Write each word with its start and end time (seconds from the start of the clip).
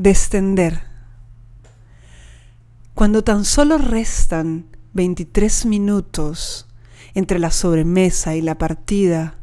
Descender. 0.00 0.80
Cuando 2.94 3.22
tan 3.22 3.44
solo 3.44 3.76
restan 3.76 4.64
23 4.94 5.66
minutos 5.66 6.66
entre 7.12 7.38
la 7.38 7.50
sobremesa 7.50 8.34
y 8.34 8.40
la 8.40 8.56
partida, 8.56 9.34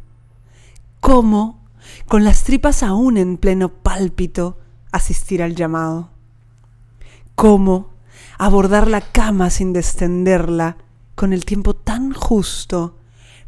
¿cómo, 1.00 1.64
con 2.08 2.24
las 2.24 2.44
tripas 2.44 2.82
aún 2.82 3.18
en 3.18 3.38
pleno 3.38 3.70
pálpito, 3.70 4.58
asistir 4.92 5.44
al 5.44 5.54
llamado? 5.54 6.10
¿Cómo 7.36 7.92
abordar 8.40 8.88
la 8.88 9.02
cama 9.02 9.52
sin 9.52 9.74
descenderla 9.74 10.78
con 11.14 11.34
el 11.34 11.46
tiempo 11.46 11.76
tan 11.76 12.14
justo, 12.14 12.98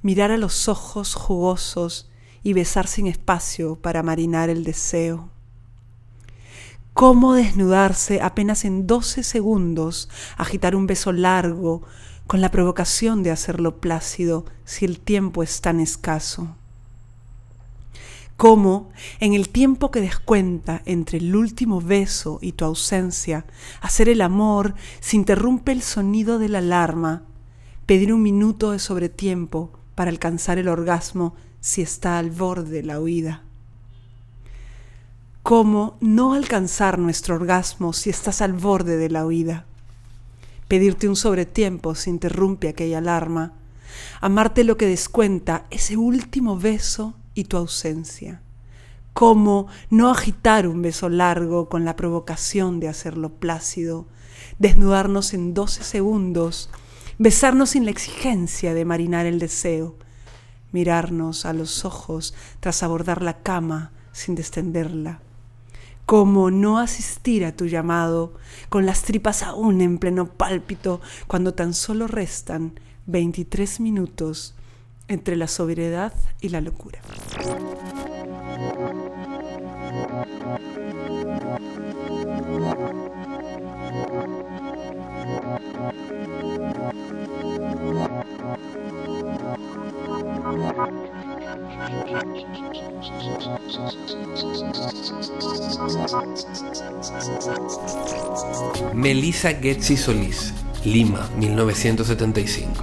mirar 0.04 0.30
a 0.30 0.38
los 0.38 0.68
ojos 0.68 1.16
jugosos 1.16 2.12
y 2.44 2.54
besar 2.54 2.86
sin 2.86 3.08
espacio 3.08 3.78
para 3.78 4.04
marinar 4.04 4.52
el 4.52 4.64
deseo? 4.64 5.32
Cómo 7.00 7.34
desnudarse 7.34 8.22
apenas 8.22 8.66
en 8.66 8.86
12 8.86 9.24
segundos, 9.24 10.10
agitar 10.36 10.76
un 10.76 10.86
beso 10.86 11.14
largo, 11.14 11.82
con 12.28 12.42
la 12.42 12.52
provocación 12.52 13.24
de 13.24 13.32
hacerlo 13.32 13.80
plácido 13.80 14.44
si 14.66 14.84
el 14.84 15.00
tiempo 15.00 15.42
es 15.42 15.62
tan 15.62 15.80
escaso. 15.80 16.58
Cómo, 18.36 18.90
en 19.22 19.34
el 19.34 19.48
tiempo 19.48 19.92
que 19.92 20.02
descuenta 20.02 20.82
entre 20.84 21.20
el 21.20 21.34
último 21.38 21.80
beso 21.80 22.38
y 22.42 22.52
tu 22.52 22.66
ausencia, 22.66 23.46
hacer 23.80 24.10
el 24.10 24.20
amor 24.20 24.76
si 25.00 25.16
interrumpe 25.16 25.72
el 25.72 25.84
sonido 25.84 26.38
de 26.38 26.50
la 26.50 26.58
alarma, 26.58 27.24
pedir 27.86 28.12
un 28.12 28.22
minuto 28.22 28.72
de 28.72 28.80
sobretiempo 28.80 29.72
para 29.96 30.12
alcanzar 30.12 30.58
el 30.58 30.68
orgasmo 30.68 31.34
si 31.62 31.82
está 31.82 32.20
al 32.20 32.30
borde 32.30 32.72
de 32.72 32.84
la 32.84 33.00
huida 33.00 33.46
cómo 35.44 35.98
no 36.00 36.34
alcanzar 36.34 37.00
nuestro 37.00 37.36
orgasmo 37.36 37.94
si 37.94 38.10
estás 38.10 38.42
al 38.42 38.54
borde 38.54 38.98
de 38.98 39.10
la 39.10 39.26
huida. 39.26 39.66
Pedirte 40.68 41.10
un 41.10 41.16
sobretiempo 41.16 41.96
si 41.96 42.10
interrumpe 42.10 42.70
aquella 42.70 43.00
alarma. 43.00 43.54
Amarte 44.22 44.64
lo 44.64 44.78
que 44.78 44.86
descuenta 44.86 45.66
ese 45.72 45.98
último 45.98 46.58
beso 46.58 47.16
y 47.34 47.46
tu 47.46 47.58
ausencia. 47.58 48.42
Cómo 49.14 49.68
no 49.90 50.12
agitar 50.12 50.68
un 50.68 50.82
beso 50.82 51.10
largo 51.10 51.68
con 51.68 51.86
la 51.86 51.96
provocación 51.96 52.80
de 52.80 52.90
hacerlo 52.90 53.30
plácido. 53.30 54.06
Desnudarnos 54.60 55.34
en 55.34 55.54
12 55.54 55.84
segundos. 55.84 56.70
Besarnos 57.18 57.72
sin 57.72 57.86
la 57.86 57.92
exigencia 57.92 58.74
de 58.74 58.86
marinar 58.86 59.26
el 59.26 59.40
deseo. 59.40 59.96
Mirarnos 60.72 61.46
a 61.46 61.54
los 61.54 61.86
ojos 61.86 62.36
tras 62.60 62.84
abordar 62.84 63.24
la 63.24 63.40
cama 63.42 63.92
sin 64.12 64.36
descenderla 64.36 65.22
¿Cómo 66.10 66.50
no 66.50 66.80
asistir 66.80 67.46
a 67.46 67.56
tu 67.56 67.68
llamado 67.68 68.34
con 68.70 68.88
las 68.88 69.04
tripas 69.04 69.44
aún 69.44 69.80
en 69.80 70.00
pleno 70.00 70.26
pálpito 70.26 71.02
cuando 71.28 71.54
tan 71.54 71.76
solo 71.76 72.08
restan 72.08 72.80
23 73.06 73.80
minutos 73.80 74.56
entre 75.08 75.36
la 75.36 75.48
sobriedad 75.48 76.12
y 76.42 76.50
la 76.50 76.62
locura? 76.62 77.00
Melissa 99.30 99.54
Getzi 99.54 99.96
Solís, 99.96 100.56
Lima, 100.84 101.30
1975. 101.38 102.74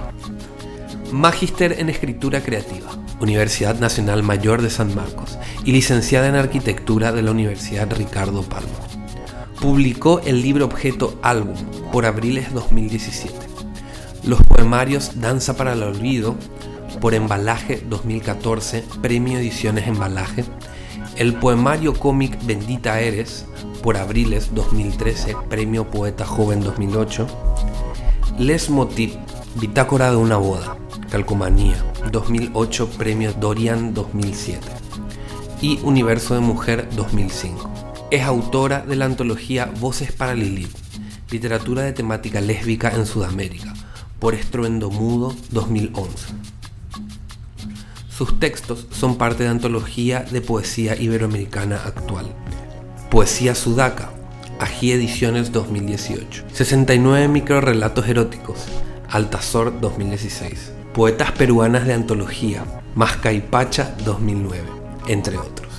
Magíster 1.11 1.75
en 1.77 1.89
Escritura 1.89 2.41
Creativa, 2.41 2.89
Universidad 3.19 3.77
Nacional 3.81 4.23
Mayor 4.23 4.61
de 4.61 4.69
San 4.69 4.95
Marcos 4.95 5.37
y 5.65 5.73
licenciada 5.73 6.29
en 6.29 6.35
Arquitectura 6.35 7.11
de 7.11 7.21
la 7.21 7.31
Universidad 7.31 7.93
Ricardo 7.93 8.43
Palma. 8.43 8.79
Publicó 9.59 10.21
el 10.21 10.41
libro 10.41 10.63
objeto 10.63 11.19
Álbum 11.21 11.57
por 11.91 12.05
Abriles 12.05 12.53
2017. 12.53 13.35
Los 14.23 14.41
poemarios 14.43 15.19
Danza 15.19 15.57
para 15.57 15.73
el 15.73 15.83
Olvido 15.83 16.37
por 17.01 17.13
Embalaje 17.13 17.83
2014, 17.89 18.85
Premio 19.01 19.37
Ediciones 19.37 19.85
Embalaje, 19.85 20.45
el 21.17 21.33
poemario 21.33 21.95
cómic 21.95 22.37
Bendita 22.45 22.99
Eres, 23.01 23.45
por 23.81 23.97
Abriles 23.97 24.53
2013, 24.53 25.35
Premio 25.49 25.89
Poeta 25.89 26.25
Joven 26.25 26.61
2008, 26.61 27.27
Les 28.37 28.69
Motif, 28.69 29.15
Bitácora 29.55 30.11
de 30.11 30.17
una 30.17 30.37
boda, 30.37 30.77
Calcomanía 31.09 31.83
2008, 32.11 32.89
Premio 32.97 33.33
Dorian 33.33 33.95
2007 33.95 34.59
y 35.59 35.79
Universo 35.81 36.35
de 36.35 36.41
Mujer 36.41 36.87
2005. 36.95 38.07
Es 38.11 38.21
autora 38.21 38.81
de 38.81 38.95
la 38.95 39.05
antología 39.05 39.71
Voces 39.79 40.11
para 40.11 40.35
Lilith, 40.35 40.75
literatura 41.31 41.81
de 41.81 41.93
temática 41.93 42.41
lésbica 42.41 42.91
en 42.91 43.07
Sudamérica, 43.07 43.73
por 44.19 44.35
Estruendo 44.35 44.91
Mudo 44.91 45.35
2011. 45.49 46.56
Sus 48.17 48.39
textos 48.39 48.87
son 48.89 49.19
parte 49.19 49.43
de 49.43 49.49
antología 49.49 50.21
de 50.21 50.41
poesía 50.41 50.99
iberoamericana 50.99 51.79
actual. 51.85 52.25
Poesía 53.11 53.53
Sudaca, 53.53 54.09
Ají 54.59 54.91
Ediciones 54.91 55.51
2018. 55.51 56.45
69 56.51 57.27
microrelatos 57.27 58.07
eróticos, 58.07 58.65
Altazor 59.07 59.79
2016. 59.79 60.71
Poetas 60.95 61.31
peruanas 61.33 61.85
de 61.85 61.93
antología, 61.93 62.65
Mascaipacha 62.95 63.95
2009, 64.03 64.63
entre 65.09 65.37
otros. 65.37 65.69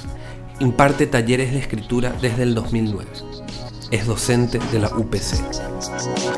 Imparte 0.60 1.08
talleres 1.08 1.50
de 1.50 1.58
escritura 1.58 2.14
desde 2.22 2.44
el 2.44 2.54
2009. 2.54 3.10
Es 3.90 4.06
docente 4.06 4.60
de 4.70 4.78
la 4.78 4.96
UPC. 4.96 6.37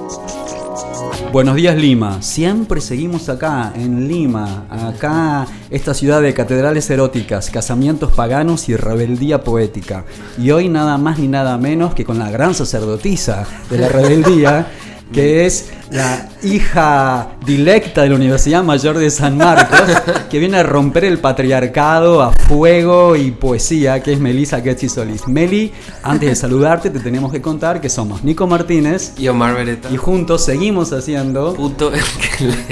Buenos 1.32 1.54
días 1.54 1.76
Lima, 1.76 2.20
siempre 2.22 2.80
seguimos 2.80 3.28
acá 3.28 3.72
en 3.76 4.08
Lima, 4.08 4.64
acá 4.68 5.46
esta 5.70 5.94
ciudad 5.94 6.20
de 6.20 6.34
catedrales 6.34 6.90
eróticas, 6.90 7.50
casamientos 7.50 8.10
paganos 8.10 8.68
y 8.68 8.74
rebeldía 8.74 9.44
poética. 9.44 10.04
Y 10.36 10.50
hoy 10.50 10.68
nada 10.68 10.98
más 10.98 11.20
ni 11.20 11.28
nada 11.28 11.56
menos 11.56 11.94
que 11.94 12.04
con 12.04 12.18
la 12.18 12.32
gran 12.32 12.52
sacerdotisa 12.52 13.46
de 13.70 13.78
la 13.78 13.88
rebeldía, 13.88 14.66
que 15.12 15.46
es 15.46 15.70
la 15.90 16.28
hija 16.42 17.30
directa 17.44 18.02
de 18.02 18.10
la 18.10 18.14
Universidad 18.14 18.62
Mayor 18.62 18.96
de 18.96 19.10
San 19.10 19.36
Marcos, 19.36 19.80
que 20.30 20.38
viene 20.38 20.58
a 20.58 20.62
romper 20.62 21.04
el 21.04 21.18
patriarcado 21.18 22.22
a 22.22 22.32
fuego 22.32 23.16
y 23.16 23.32
poesía, 23.32 24.02
que 24.02 24.12
es 24.12 24.20
Melissa 24.20 24.60
Getzi 24.60 24.88
Solís. 24.88 25.26
Meli, 25.26 25.72
antes 26.02 26.28
de 26.28 26.36
saludarte, 26.36 26.90
te 26.90 27.00
tenemos 27.00 27.32
que 27.32 27.42
contar 27.42 27.80
que 27.80 27.88
somos 27.88 28.22
Nico 28.22 28.46
Martínez 28.46 29.14
y 29.18 29.26
Omar 29.28 29.54
Beretta. 29.54 29.90
Y 29.90 29.96
juntos 29.96 30.44
seguimos 30.44 30.92
haciendo 30.92 31.54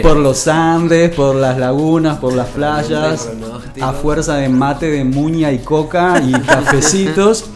por 0.02 0.16
los 0.16 0.46
Andes, 0.46 1.10
por 1.14 1.34
las 1.34 1.58
lagunas, 1.58 2.18
por 2.18 2.34
las 2.34 2.48
playas, 2.48 3.28
a 3.80 3.92
fuerza 3.92 4.36
de 4.36 4.48
mate 4.48 4.90
de 4.90 5.04
muña 5.04 5.50
y 5.52 5.58
coca 5.58 6.22
y 6.24 6.32
cafecitos. 6.46 7.46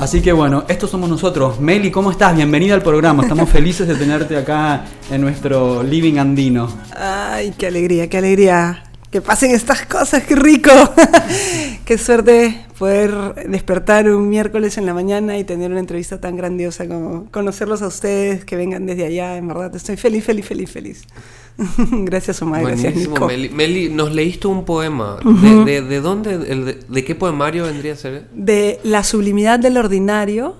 Así 0.00 0.22
que 0.22 0.32
bueno, 0.32 0.64
estos 0.66 0.88
somos 0.88 1.10
nosotros. 1.10 1.60
Meli, 1.60 1.90
¿cómo 1.90 2.10
estás? 2.10 2.34
Bienvenida 2.34 2.72
al 2.72 2.82
programa. 2.82 3.22
Estamos 3.22 3.50
felices 3.50 3.86
de 3.86 3.96
tenerte 3.96 4.34
acá 4.34 4.86
en 5.10 5.20
nuestro 5.20 5.82
living 5.82 6.16
andino. 6.16 6.70
Ay, 6.96 7.52
qué 7.58 7.66
alegría, 7.66 8.08
qué 8.08 8.16
alegría. 8.16 8.82
Que 9.10 9.20
pasen 9.20 9.50
estas 9.50 9.84
cosas, 9.84 10.22
qué 10.22 10.36
rico. 10.36 10.70
qué 11.84 11.98
suerte 11.98 12.64
poder 12.80 13.34
despertar 13.46 14.08
un 14.08 14.30
miércoles 14.30 14.78
en 14.78 14.86
la 14.86 14.94
mañana 14.94 15.36
y 15.36 15.44
tener 15.44 15.70
una 15.70 15.80
entrevista 15.80 16.18
tan 16.18 16.34
grandiosa 16.34 16.88
como 16.88 17.26
conocerlos 17.30 17.82
a 17.82 17.88
ustedes, 17.88 18.46
que 18.46 18.56
vengan 18.56 18.86
desde 18.86 19.04
allá. 19.04 19.36
En 19.36 19.48
verdad, 19.48 19.76
estoy 19.76 19.98
feliz, 19.98 20.24
feliz, 20.24 20.46
feliz, 20.46 20.70
feliz. 20.70 21.04
gracias, 21.90 22.40
Omar. 22.42 22.62
Gracias, 22.62 22.94
Nico. 22.94 23.28
Meli. 23.28 23.90
nos 23.90 24.14
leíste 24.14 24.46
un 24.46 24.64
poema. 24.64 25.18
de, 25.22 26.00
dónde? 26.00 26.38
de, 26.38 27.04
qué 27.04 27.14
poemario 27.14 27.64
vendría 27.64 27.92
a 27.92 27.96
ser? 27.96 28.28
De 28.32 28.80
La 28.82 29.04
sublimidad 29.04 29.58
del 29.58 29.76
ordinario. 29.76 30.56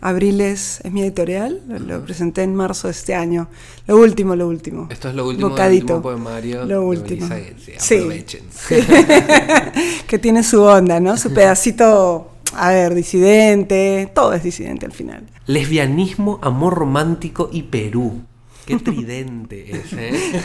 Abriles 0.00 0.80
es 0.82 0.92
mi 0.92 1.02
editorial. 1.02 1.60
Lo, 1.68 2.02
presenté 2.02 2.42
en 2.42 2.54
marzo 2.54 2.88
de 2.88 2.92
este 2.92 3.14
año. 3.14 3.48
Lo 3.86 3.96
último, 3.98 4.34
lo 4.34 4.48
último. 4.48 4.88
Esto 4.90 5.08
es 5.08 5.14
lo 5.14 5.26
último, 5.26 5.50
Bocadito. 5.50 6.02
poemario. 6.02 6.64
Lo 6.64 6.82
último. 6.84 7.28
sí. 7.78 8.08
que 10.06 10.18
tiene 10.18 10.42
su 10.42 10.62
onda, 10.62 11.00
¿no? 11.00 11.16
Su 11.16 11.32
pedacito 11.60 12.30
a 12.54 12.70
ver, 12.70 12.94
disidente, 12.94 14.10
todo 14.12 14.32
es 14.32 14.42
disidente 14.42 14.86
al 14.86 14.92
final. 14.92 15.22
Lesbianismo, 15.46 16.40
amor 16.42 16.74
romántico 16.74 17.48
y 17.52 17.62
Perú. 17.64 18.22
Qué 18.66 18.76
tridente 18.78 19.70
es, 19.70 19.92
¿eh? 19.92 20.12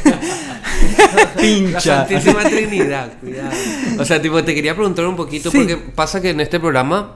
Pincha. 1.41 1.73
La 1.73 2.07
Santísima 2.07 2.43
Trinidad, 2.43 3.19
cuidado. 3.19 3.51
O 3.97 4.05
sea, 4.05 4.21
tipo, 4.21 4.43
te 4.43 4.53
quería 4.53 4.75
preguntar 4.75 5.07
un 5.07 5.15
poquito, 5.15 5.51
porque 5.51 5.77
pasa 5.77 6.21
que 6.21 6.29
en 6.29 6.41
este 6.41 6.59
programa 6.59 7.15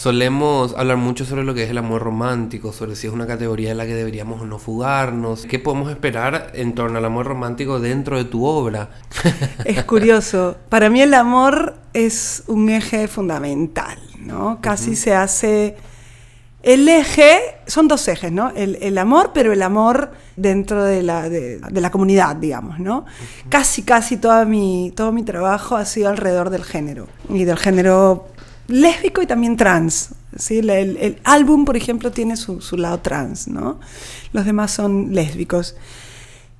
Solemos 0.00 0.74
hablar 0.78 0.96
mucho 0.96 1.26
sobre 1.26 1.44
lo 1.44 1.52
que 1.52 1.64
es 1.64 1.68
el 1.68 1.76
amor 1.76 2.00
romántico, 2.00 2.72
sobre 2.72 2.96
si 2.96 3.06
es 3.06 3.12
una 3.12 3.26
categoría 3.26 3.70
en 3.70 3.76
la 3.76 3.84
que 3.84 3.94
deberíamos 3.94 4.40
o 4.40 4.46
no 4.46 4.58
fugarnos. 4.58 5.44
¿Qué 5.44 5.58
podemos 5.58 5.90
esperar 5.90 6.52
en 6.54 6.74
torno 6.74 6.96
al 6.96 7.04
amor 7.04 7.26
romántico 7.26 7.80
dentro 7.80 8.16
de 8.16 8.24
tu 8.24 8.46
obra? 8.46 8.88
Es 9.66 9.84
curioso. 9.84 10.56
Para 10.70 10.88
mí 10.88 11.02
el 11.02 11.12
amor 11.12 11.74
es 11.92 12.44
un 12.46 12.70
eje 12.70 13.08
fundamental, 13.08 13.98
¿no? 14.18 14.58
Casi 14.62 14.96
se 14.96 15.14
hace... 15.14 15.76
El 16.62 16.88
eje, 16.88 17.38
son 17.66 17.86
dos 17.86 18.08
ejes, 18.08 18.32
¿no? 18.32 18.52
El, 18.56 18.96
amor, 18.96 19.32
pero 19.34 19.52
el 19.52 19.60
amor 19.60 20.12
dentro 20.34 20.82
de 20.82 21.02
la, 21.02 21.28
de, 21.28 21.60
la 21.70 21.90
comunidad, 21.90 22.36
digamos, 22.36 22.78
¿no? 22.78 23.04
Casi, 23.50 23.82
casi 23.82 24.16
toda 24.16 24.46
mi, 24.46 24.94
todo 24.96 25.12
mi 25.12 25.24
trabajo 25.24 25.76
ha 25.76 25.84
sido 25.84 26.08
alrededor 26.08 26.48
del 26.48 26.64
género. 26.64 27.06
Y 27.28 27.44
del 27.44 27.58
género 27.58 28.30
lésbico 28.70 29.22
y 29.22 29.26
también 29.26 29.56
trans. 29.56 30.10
¿sí? 30.36 30.58
El, 30.58 31.18
álbum, 31.24 31.64
por 31.64 31.76
ejemplo, 31.76 32.10
tiene 32.10 32.36
su, 32.36 32.60
lado 32.76 33.00
trans, 33.00 33.48
¿no? 33.48 33.80
Los 34.32 34.44
demás 34.44 34.70
son 34.70 35.14
lésbicos. 35.14 35.76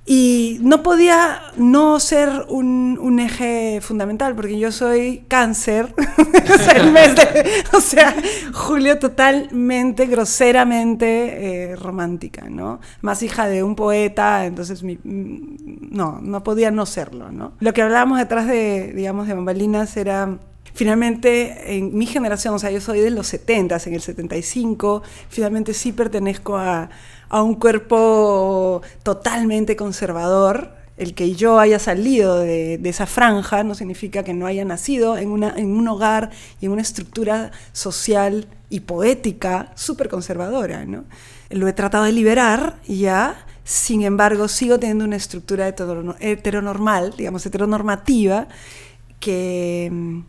Y 0.03 0.57
no 0.61 0.81
podía 0.81 1.41
no 1.57 1.99
ser 1.99 2.45
un, 2.49 3.19
eje 3.19 3.79
fundamental, 3.81 4.35
porque 4.35 4.57
yo 4.57 4.71
soy 4.71 5.25
cáncer, 5.27 5.93
o, 7.73 7.79
sea, 7.79 8.15
Julio 8.51 8.97
totalmente, 8.97 10.07
groseramente 10.07 11.71
eh, 11.71 11.75
romántica, 11.75 12.49
¿no? 12.49 12.79
Más 13.01 13.21
hija 13.21 13.47
de 13.47 13.61
un 13.61 13.75
poeta, 13.75 14.47
entonces 14.47 14.81
mi, 14.81 14.97
no, 15.03 16.19
no 16.19 16.43
podía 16.43 16.71
no 16.71 16.87
serlo, 16.87 17.31
¿no? 17.31 17.53
Lo 17.59 17.71
que 17.71 17.83
hablábamos 17.83 18.17
detrás 18.17 18.47
de, 18.47 18.93
digamos, 18.95 19.27
de 19.27 19.35
bambalinas 19.35 19.95
era 19.97 20.39
Finalmente, 20.73 21.77
en 21.77 21.97
mi 21.97 22.05
generación, 22.05 22.53
o 22.53 22.59
sea, 22.59 22.71
yo 22.71 22.81
soy 22.81 23.01
de 23.01 23.11
los 23.11 23.27
70, 23.27 23.77
en 23.85 23.93
el 23.93 24.01
75, 24.01 25.03
finalmente 25.29 25.73
sí 25.73 25.91
pertenezco 25.91 26.57
a, 26.57 26.89
un 27.31 27.55
cuerpo 27.55 28.81
totalmente 29.03 29.75
conservador. 29.75 30.75
El 30.97 31.13
que 31.13 31.33
yo 31.33 31.59
haya 31.59 31.79
salido 31.79 32.39
de, 32.39 32.79
esa 32.83 33.05
franja 33.05 33.63
no 33.63 33.73
significa 33.73 34.23
que 34.23 34.33
no 34.33 34.45
haya 34.45 34.65
nacido 34.65 35.17
en, 35.17 35.29
una, 35.29 35.53
en 35.57 35.71
un 35.71 35.87
hogar 35.87 36.29
y 36.59 36.65
en 36.65 36.73
una 36.73 36.81
estructura 36.81 37.51
social 37.71 38.47
y 38.69 38.81
poética 38.81 39.71
súper 39.75 40.09
conservadora. 40.09 40.85
¿no? 40.85 41.05
Lo 41.49 41.67
he 41.67 41.73
tratado 41.73 42.03
de 42.03 42.11
liberar 42.11 42.77
ya, 42.85 43.45
sin 43.63 44.01
embargo, 44.03 44.47
sigo 44.47 44.77
teniendo 44.79 45.05
una 45.05 45.15
estructura 45.15 45.67
heteronormal, 45.67 47.13
digamos, 47.17 47.45
heteronormativa, 47.45 48.47
que 49.19 50.23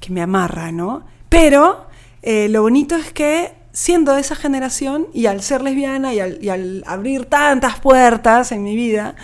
que 0.00 0.10
me 0.12 0.22
amarra, 0.22 0.72
¿no? 0.72 1.04
Pero 1.28 1.86
eh, 2.22 2.48
lo 2.48 2.62
bonito 2.62 2.96
es 2.96 3.12
que 3.12 3.54
siendo 3.72 4.14
de 4.14 4.20
esa 4.20 4.34
generación 4.34 5.06
y 5.14 5.26
al 5.26 5.42
ser 5.42 5.62
lesbiana 5.62 6.12
y 6.12 6.20
al, 6.20 6.82
abrir 6.86 7.26
tantas 7.26 7.78
puertas 7.78 8.52
en 8.52 8.64
mi 8.64 8.74
vida, 8.74 9.14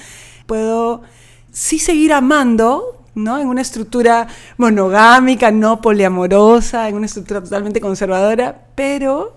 puedo 0.46 1.02
sí 1.50 1.78
seguir 1.78 2.12
amando, 2.12 3.02
¿no? 3.14 3.38
En 3.38 3.49
una 3.49 3.62
estructura 3.62 4.28
monogámica, 4.56 5.50
no 5.50 5.81
poliamorosa, 5.81 6.88
en 6.88 6.94
una 6.94 7.06
estructura 7.06 7.43
totalmente 7.43 7.81
conservadora, 7.81 8.67
pero, 8.75 9.37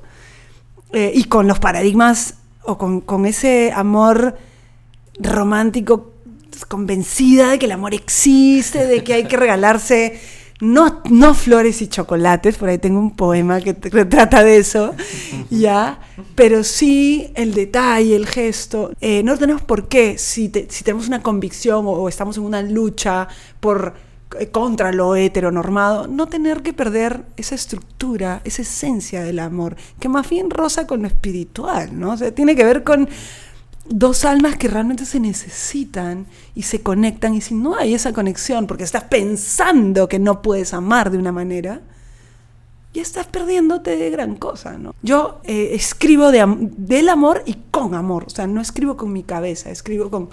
eh, 0.92 1.12
y 1.16 1.24
con 1.24 1.48
los 1.48 1.60
paradigmas 1.60 2.36
o 2.64 2.78
con, 2.78 3.02
con 3.02 3.26
ese 3.26 3.72
amor 3.74 4.38
romántico 5.18 6.14
convencida 6.68 7.52
de 7.52 7.60
que 7.60 7.66
el 7.66 7.72
amor 7.72 7.94
existe, 7.94 8.86
de 8.86 9.04
que 9.04 9.14
hay 9.14 9.24
que 9.26 9.38
regalarse 9.38 10.20
no, 10.62 11.02
no 11.10 11.34
flores 11.34 11.82
y 11.82 11.88
chocolates, 11.88 12.58
por 12.58 12.70
ahí 12.70 12.78
tengo 12.78 13.00
un 13.00 13.16
poema 13.16 13.62
que 13.62 13.74
trata 13.74 14.44
de 14.44 14.58
eso, 14.58 14.94
ya, 15.50 16.00
pero 16.36 16.64
sí 16.64 17.32
el 17.36 17.54
detalle, 17.54 18.16
el 18.16 18.28
gesto. 18.28 18.92
Eh, 19.00 19.24
no 19.24 19.38
tenemos 19.38 19.62
por 19.62 19.88
qué, 19.88 20.18
si, 20.18 20.52
si 20.68 20.84
tenemos 20.84 21.08
una 21.08 21.24
convicción 21.24 21.86
o, 21.88 22.10
estamos 22.10 22.38
en 22.38 22.44
una 22.44 22.62
lucha 22.62 23.30
por 23.62 23.94
eh, 24.38 24.48
contra 24.50 24.92
lo 24.92 25.16
heteronormado, 25.16 26.08
no 26.08 26.28
tener 26.28 26.62
que 26.62 26.74
perder 26.74 27.24
esa 27.38 27.56
estructura, 27.56 28.42
esa 28.44 28.62
esencia 28.62 29.24
del 29.24 29.40
amor, 29.40 29.78
que 30.00 30.10
más 30.10 30.30
bien 30.30 30.50
roza 30.50 30.86
con 30.86 31.04
lo 31.04 31.08
espiritual, 31.08 31.98
¿no? 31.98 32.12
O 32.12 32.18
sea, 32.18 32.36
tiene 32.36 32.56
que 32.56 32.66
ver 32.66 32.84
con 32.84 33.08
dos 33.90 34.24
almas 34.26 34.58
que 34.58 34.68
realmente 34.68 35.06
se 35.06 35.20
necesitan 35.20 36.28
y 36.56 36.64
se 36.64 36.82
conectan 36.82 37.34
y 37.34 37.42
si 37.42 37.56
no 37.56 37.76
hay 37.76 37.94
esa 37.94 38.14
conexión 38.14 38.68
porque 38.68 38.84
estás 38.84 39.06
pensando 39.06 40.08
que 40.08 40.20
no 40.20 40.42
puedes 40.42 40.74
amar 40.74 41.12
de 41.12 41.18
una 41.18 41.32
manera, 41.32 41.82
ya 42.94 43.02
estás 43.02 43.28
perdiéndote 43.28 43.98
de 43.98 44.10
gran 44.10 44.36
cosa, 44.36 44.78
¿no? 44.78 44.96
Yo 45.02 45.42
eh, 45.44 45.72
escribo 45.74 46.32
de 46.32 46.46
del 46.78 47.10
amor 47.10 47.44
y 47.46 47.56
con 47.72 47.94
amor, 47.94 48.26
o 48.28 48.30
sea, 48.30 48.48
no 48.48 48.62
escribo 48.62 48.98
con 48.98 49.14
mi 49.14 49.24
cabeza, 49.24 49.70
escribo 49.70 50.10
con, 50.10 50.30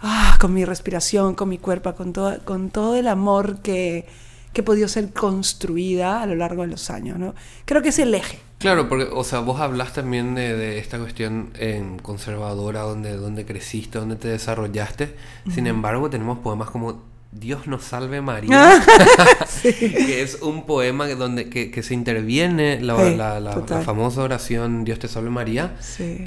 ah, 0.00 0.36
con 0.40 0.52
mi 0.52 0.64
respiración, 0.64 1.34
con 1.34 1.48
mi 1.48 1.58
cuerpo, 1.58 1.94
con, 1.94 2.12
todo, 2.12 2.38
con 2.44 2.70
todo 2.70 2.96
el 2.96 3.08
amor 3.08 3.60
que, 3.60 4.06
que 4.52 4.60
he 4.60 4.64
podido 4.64 4.88
ser 4.88 5.12
construida 5.12 6.22
a 6.22 6.26
lo 6.26 6.34
largo 6.34 6.62
de 6.62 6.68
los 6.68 6.90
años, 6.90 7.18
¿no? 7.18 7.34
Creo 7.64 7.82
que 7.82 7.90
es 7.90 7.98
el 7.98 8.14
eje. 8.14 8.45
Claro, 8.66 8.88
porque, 8.88 9.08
o 9.12 9.22
sea, 9.22 9.38
vos 9.38 9.60
hablas 9.60 9.92
también 9.92 10.34
de, 10.34 10.80
esta 10.80 10.98
cuestión 10.98 11.50
en 11.56 12.00
conservadora, 12.00 12.80
donde, 12.80 13.16
donde 13.16 13.46
creciste, 13.46 14.00
donde 14.00 14.16
te 14.16 14.26
desarrollaste. 14.26 15.14
Sin 15.54 15.68
embargo, 15.68 16.10
tenemos 16.10 16.40
poemas 16.40 16.70
como 16.70 17.00
Dios 17.30 17.68
nos 17.68 17.84
salve 17.84 18.20
María, 18.22 18.82
que 19.62 20.20
es 20.20 20.42
un 20.42 20.66
poema 20.66 21.06
donde 21.06 21.48
que, 21.48 21.80
se 21.84 21.94
interviene 21.94 22.80
la, 22.80 23.38
la, 23.38 23.82
famosa 23.84 24.22
oración 24.22 24.82
Dios 24.82 24.98
te 24.98 25.06
salve 25.06 25.30
María, 25.30 25.76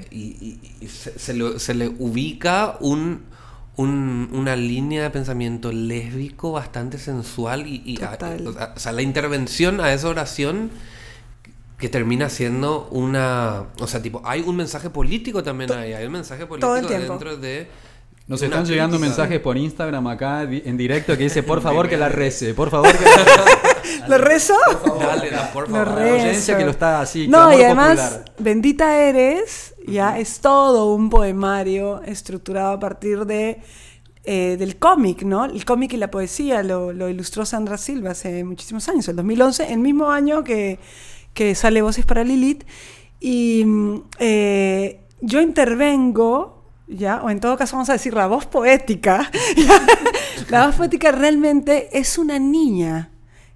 y, 0.09 0.59
se, 0.87 1.33
le, 1.33 1.89
ubica 1.89 2.77
un, 2.79 3.25
una 3.75 4.55
línea 4.55 5.03
de 5.03 5.09
pensamiento 5.09 5.73
lésbico 5.73 6.53
bastante 6.53 6.99
sensual 6.99 7.67
y, 7.67 7.99
o 8.01 8.79
sea, 8.79 8.93
la 8.93 9.01
intervención 9.01 9.81
a 9.81 9.91
esa 9.91 10.07
oración 10.07 10.71
que 11.79 11.89
termina 11.89 12.29
siendo 12.29 12.89
una. 12.91 13.63
O 13.79 13.87
sea, 13.87 14.01
tipo, 14.01 14.21
hay 14.25 14.41
un 14.41 14.55
mensaje 14.55 14.89
político 14.89 15.41
también 15.41 15.71
ahí. 15.71 15.93
Hay 15.93 16.05
un 16.05 16.11
mensaje 16.11 16.45
político 16.45 16.87
dentro 16.87 17.37
de. 17.37 17.67
Nos 18.27 18.43
están 18.43 18.63
llegando 18.63 18.99
mensajes 18.99 19.39
por 19.39 19.57
Instagram 19.57 20.05
acá 20.05 20.43
en 20.43 20.77
directo 20.77 21.17
que 21.17 21.23
dice, 21.23 21.41
por 21.41 21.61
favor 21.63 21.89
que 21.89 21.97
la 21.97 22.09
rece, 22.09 22.53
por 22.53 22.69
favor 22.69 22.95
que 22.95 23.05
la 23.05 23.23
rece. 23.23 23.99
¿Lo 24.07 24.17
rezo? 24.19 24.53
Dale, 24.99 25.31
por 25.51 25.67
favor. 25.67 25.87
Lo 25.87 25.95
rezo. 25.95 26.57
que 26.57 26.63
lo 26.63 26.71
está 26.71 27.01
así. 27.01 27.27
No, 27.27 27.51
y 27.57 27.63
además, 27.63 28.21
Bendita 28.37 29.01
Eres, 29.01 29.73
ya 29.87 30.19
es 30.19 30.41
todo 30.41 30.93
un 30.93 31.09
poemario 31.09 32.03
estructurado 32.03 32.73
a 32.73 32.79
partir 32.79 33.25
de 33.25 33.61
eh, 34.25 34.57
del 34.59 34.77
cómic, 34.77 35.23
¿no? 35.23 35.45
El 35.45 35.65
cómic 35.65 35.93
y 35.93 35.97
la 35.97 36.11
poesía 36.11 36.61
lo, 36.61 36.93
lo 36.93 37.09
ilustró 37.09 37.45
Sandra 37.45 37.77
Silva 37.77 38.11
hace 38.11 38.43
muchísimos 38.43 38.87
años, 38.89 39.07
el 39.07 39.15
2011, 39.15 39.73
el 39.73 39.79
mismo 39.79 40.11
año 40.11 40.43
que 40.43 40.77
que 41.33 41.55
sale 41.55 41.81
Voces 41.81 42.05
para 42.05 42.23
Lilith, 42.23 42.63
y 43.19 43.65
eh, 44.19 45.01
yo 45.21 45.41
intervengo, 45.41 46.63
¿ya? 46.87 47.21
o 47.23 47.29
en 47.29 47.39
todo 47.39 47.57
caso 47.57 47.75
vamos 47.75 47.89
a 47.89 47.93
decir 47.93 48.13
la 48.13 48.27
voz 48.27 48.45
poética, 48.45 49.29
la 50.49 50.67
voz 50.67 50.75
poética 50.75 51.11
realmente 51.11 51.97
es 51.97 52.17
una 52.17 52.39
niña, 52.39 53.11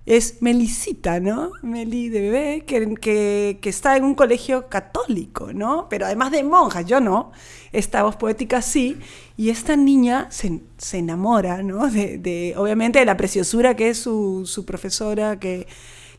es 0.06 0.42
Melisita, 0.42 1.22
¿no? 1.22 1.52
Meli 1.62 2.10
de 2.10 2.20
bebé, 2.20 2.64
que, 2.66 3.58
que, 3.62 3.70
está 3.70 3.96
en 3.96 4.04
un 4.04 4.16
colegio 4.16 4.68
católico, 4.68 5.54
¿no? 5.54 5.88
Pero 5.90 6.06
además 6.06 6.32
de 6.32 6.44
monjas, 6.44 6.86
yo 6.86 7.00
no. 7.00 7.32
Esta 7.72 8.04
voz 8.04 8.18
poética 8.18 8.62
sí. 8.62 8.98
Y 9.38 9.50
esta 9.50 9.78
niña 9.78 10.28
se, 10.30 10.62
se 10.78 10.98
enamora, 10.98 11.64
¿no? 11.64 11.90
De, 11.90 12.18
de, 12.18 12.54
obviamente, 12.58 13.00
de 13.00 13.06
la 13.06 13.16
preciosura 13.16 13.78
que 13.78 13.90
es 13.90 13.98
su, 13.98 14.44
su 14.46 14.66
profesora, 14.66 15.40
que 15.40 15.68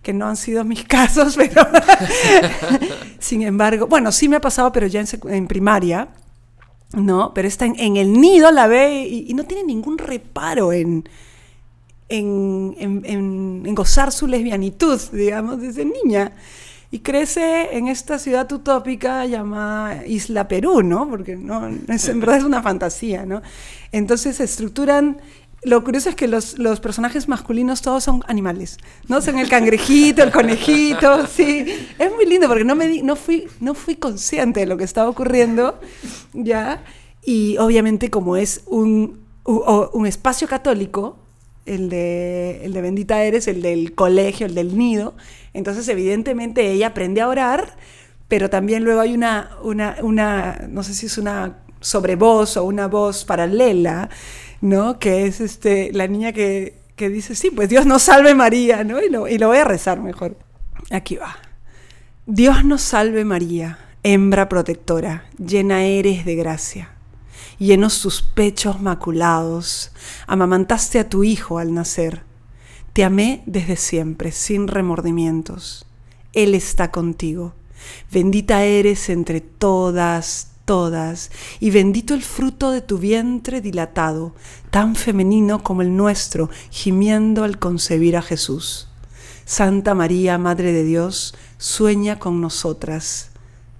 que 0.04 0.12
no 0.12 0.28
han 0.28 0.36
sido 0.36 0.62
mis 0.64 0.84
casos, 0.88 1.34
pero 1.36 1.66
sin 3.18 3.42
embargo, 3.42 3.88
bueno, 3.88 4.12
sí 4.12 4.28
me 4.28 4.36
ha 4.36 4.40
pasado, 4.40 4.70
pero 4.70 4.86
ya 4.86 5.02
en, 5.24 5.48
primaria, 5.48 6.08
¿no? 6.92 7.34
Pero 7.34 7.48
está 7.48 7.64
en, 7.66 7.96
el 7.96 8.12
nido, 8.12 8.52
la 8.52 8.68
ve 8.68 9.08
y, 9.08 9.34
no 9.34 9.42
tiene 9.42 9.64
ningún 9.64 9.98
reparo 9.98 10.72
en, 10.72 11.08
en, 12.08 13.74
gozar 13.74 14.12
su 14.12 14.28
lesbianitud, 14.28 15.00
digamos, 15.10 15.60
desde 15.60 15.84
niña. 15.84 16.32
Y 16.92 17.00
crece 17.00 17.76
en 17.76 17.88
esta 17.88 18.20
ciudad 18.20 18.52
utópica 18.52 19.26
llamada 19.26 20.06
Isla 20.06 20.46
Perú, 20.46 20.80
¿no? 20.84 21.08
Porque 21.08 21.34
no, 21.34 21.66
es, 21.88 22.08
en 22.08 22.20
verdad 22.20 22.36
es 22.36 22.44
una 22.44 22.62
fantasía, 22.62 23.26
¿no? 23.26 23.42
Entonces 23.90 24.36
se 24.36 24.44
estructuran 24.44 25.20
lo 25.64 25.82
curioso 25.82 26.08
es 26.08 26.14
que 26.14 26.28
los, 26.28 26.54
personajes 26.80 27.28
masculinos 27.28 27.82
todos 27.82 28.04
son 28.04 28.22
animales, 28.26 28.78
¿no? 29.08 29.20
Son 29.20 29.38
el 29.38 29.48
cangrejito, 29.48 30.22
el 30.22 30.30
conejito, 30.30 31.26
sí. 31.34 31.64
Es 31.98 32.12
muy 32.12 32.26
lindo 32.26 32.48
porque 32.48 32.64
no, 32.64 32.74
me 32.74 33.02
no, 33.02 33.16
fui, 33.16 33.46
no 33.60 33.74
fui 33.74 33.96
consciente 33.96 34.60
de 34.60 34.66
lo 34.66 34.76
que 34.76 34.84
estaba 34.84 35.08
ocurriendo, 35.08 35.80
¿ya? 36.32 36.84
Y 37.24 37.56
obviamente 37.58 38.10
como 38.10 38.36
es 38.36 38.62
un, 38.66 39.20
un 39.44 40.06
espacio 40.06 40.46
católico, 40.48 41.18
el 41.66 41.88
de, 41.88 42.60
el 42.64 42.72
de 42.72 42.80
Bendita 42.82 43.22
Eres, 43.24 43.48
el 43.48 43.62
del 43.62 43.94
colegio, 43.94 44.46
el 44.46 44.54
del 44.54 44.76
nido. 44.76 45.14
Entonces, 45.54 45.88
evidentemente, 45.88 46.70
ella 46.70 46.88
aprende 46.88 47.20
a 47.20 47.28
orar, 47.28 47.76
pero 48.28 48.50
también 48.50 48.84
luego 48.84 49.00
hay 49.00 49.14
una, 49.14 49.50
una, 49.62 49.96
una 50.02 50.66
no 50.68 50.82
sé 50.82 50.94
si 50.94 51.06
es 51.06 51.16
una 51.16 51.63
sobrevoz 51.84 52.56
o 52.56 52.64
una 52.64 52.88
voz 52.88 53.24
paralela, 53.24 54.08
¿no? 54.60 54.98
Que 54.98 55.26
es 55.26 55.40
este, 55.40 55.92
la 55.92 56.06
niña 56.06 56.32
que, 56.32 56.80
que 56.96 57.10
dice, 57.10 57.34
sí, 57.34 57.50
pues 57.50 57.68
Dios 57.68 57.86
nos 57.86 58.04
salve 58.04 58.34
María, 58.34 58.82
¿no? 58.84 59.02
Y 59.02 59.10
lo, 59.10 59.28
y 59.28 59.38
lo 59.38 59.48
voy 59.48 59.58
a 59.58 59.64
rezar 59.64 60.00
mejor. 60.00 60.36
Aquí 60.90 61.16
va. 61.16 61.36
Dios 62.26 62.64
nos 62.64 62.80
salve 62.80 63.24
María, 63.24 63.78
hembra 64.02 64.48
protectora, 64.48 65.26
llena 65.38 65.84
eres 65.84 66.24
de 66.24 66.34
gracia. 66.36 66.90
Llenos 67.58 68.00
tus 68.00 68.22
pechos 68.22 68.80
maculados, 68.80 69.92
amamantaste 70.26 70.98
a 70.98 71.08
tu 71.08 71.22
hijo 71.22 71.58
al 71.58 71.74
nacer. 71.74 72.22
Te 72.94 73.04
amé 73.04 73.42
desde 73.46 73.76
siempre, 73.76 74.32
sin 74.32 74.68
remordimientos. 74.68 75.86
Él 76.32 76.54
está 76.54 76.90
contigo. 76.90 77.54
Bendita 78.10 78.64
eres 78.64 79.08
entre 79.10 79.40
todas, 79.40 80.53
todas, 80.64 81.30
y 81.60 81.70
bendito 81.70 82.14
el 82.14 82.22
fruto 82.22 82.70
de 82.70 82.80
tu 82.80 82.98
vientre 82.98 83.60
dilatado, 83.60 84.34
tan 84.70 84.96
femenino 84.96 85.62
como 85.62 85.82
el 85.82 85.96
nuestro, 85.96 86.50
gimiendo 86.70 87.44
al 87.44 87.58
concebir 87.58 88.16
a 88.16 88.22
Jesús. 88.22 88.88
Santa 89.44 89.94
María, 89.94 90.38
Madre 90.38 90.72
de 90.72 90.84
Dios, 90.84 91.34
sueña 91.58 92.18
con 92.18 92.40
nosotras, 92.40 93.30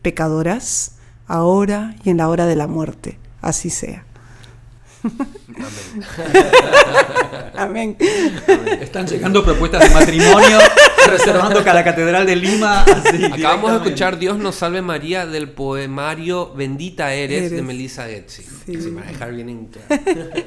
pecadoras, 0.02 0.96
ahora 1.26 1.96
y 2.04 2.10
en 2.10 2.18
la 2.18 2.28
hora 2.28 2.46
de 2.46 2.56
la 2.56 2.66
muerte. 2.66 3.18
Así 3.40 3.70
sea. 3.70 4.04
Amén. 7.56 7.96
Están 8.80 9.06
llegando 9.06 9.44
propuestas 9.44 9.88
de 9.88 9.94
matrimonio, 9.94 10.58
reservando 11.08 11.62
que 11.62 11.70
a 11.70 11.74
la 11.74 11.84
Catedral 11.84 12.26
de 12.26 12.36
Lima. 12.36 12.82
así, 12.82 13.24
Acabamos 13.24 13.70
de 13.72 13.76
escuchar 13.78 14.18
Dios 14.18 14.38
nos 14.38 14.56
salve 14.56 14.82
María 14.82 15.26
del 15.26 15.50
poemario 15.50 16.52
Bendita 16.54 17.12
eres, 17.14 17.42
de 17.50 17.58
Eres. 17.58 17.62
Melissa 17.62 18.06
Getzi. 18.06 18.42
Sí. 18.66 18.76
Para 18.94 19.06
dejar 19.06 19.34
bien 19.34 19.48
en 19.48 19.66
claro. 19.66 19.88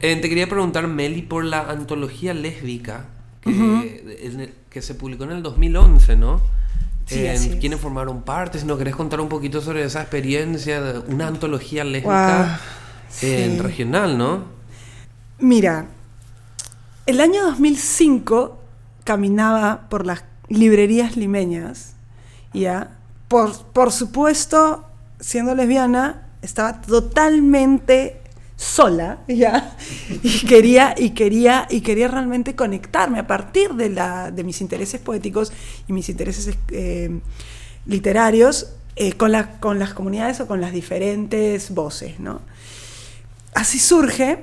Eh, 0.00 0.14
te 0.16 0.28
quería 0.28 0.48
preguntar, 0.48 0.86
Meli, 0.86 1.22
por 1.22 1.44
la 1.44 1.60
antología 1.62 2.34
lésbica 2.34 3.06
que, 3.42 4.18
en 4.22 4.40
el- 4.40 4.54
que 4.70 4.80
se 4.80 4.94
publicó 4.94 5.24
en 5.24 5.32
el 5.32 5.42
2011, 5.42 6.14
¿no? 6.16 6.40
Sí, 7.06 7.18
Eh, 7.20 7.30
así 7.30 7.48
es. 7.50 7.56
¿Quiénes 7.56 7.80
formaron 7.80 8.22
parte? 8.22 8.60
Si 8.60 8.64
nos 8.64 8.78
querés 8.78 8.94
contar 8.94 9.20
un 9.20 9.28
poquito 9.28 9.60
sobre 9.60 9.82
esa 9.84 10.00
experiencia 10.02 10.80
de 10.80 11.00
una 11.12 11.26
antología 11.26 11.82
lésbica 11.82 12.36
Guau, 12.36 12.46
sí. 13.20 13.56
regional, 13.58 14.16
¿no? 14.18 14.44
Mira, 15.38 15.86
el 17.06 17.20
año 17.20 17.42
2005 17.44 18.58
caminaba 19.04 19.88
por 19.88 20.06
las 20.06 20.24
librerías 20.48 21.16
limeñas, 21.16 21.94
¿ya? 22.52 22.96
Por, 23.28 23.56
por 23.72 23.90
supuesto, 23.92 24.84
siendo 25.20 25.54
lesbiana, 25.54 26.28
estaba 26.42 26.80
totalmente 26.80 28.20
sola, 28.56 29.18
¿ya? 29.26 29.76
Y 30.22 30.46
quería, 30.46 30.94
y 30.96 31.10
quería, 31.10 31.66
y 31.70 31.80
quería 31.80 32.08
realmente 32.08 32.54
conectarme 32.54 33.18
a 33.18 33.26
partir 33.26 33.74
de, 33.74 33.90
la, 33.90 34.30
de 34.30 34.44
mis 34.44 34.60
intereses 34.60 35.00
poéticos 35.00 35.52
y 35.88 35.92
mis 35.92 36.08
intereses 36.08 36.56
eh, 36.68 37.20
literarios 37.86 38.74
eh, 38.94 39.14
con, 39.14 39.32
la- 39.32 39.58
con 39.58 39.78
las 39.80 39.94
comunidades 39.94 40.40
o 40.40 40.46
con 40.46 40.60
las 40.60 40.72
diferentes 40.72 41.70
voces, 41.74 42.20
¿no? 42.20 42.40
Así 43.54 43.78
surge 43.78 44.38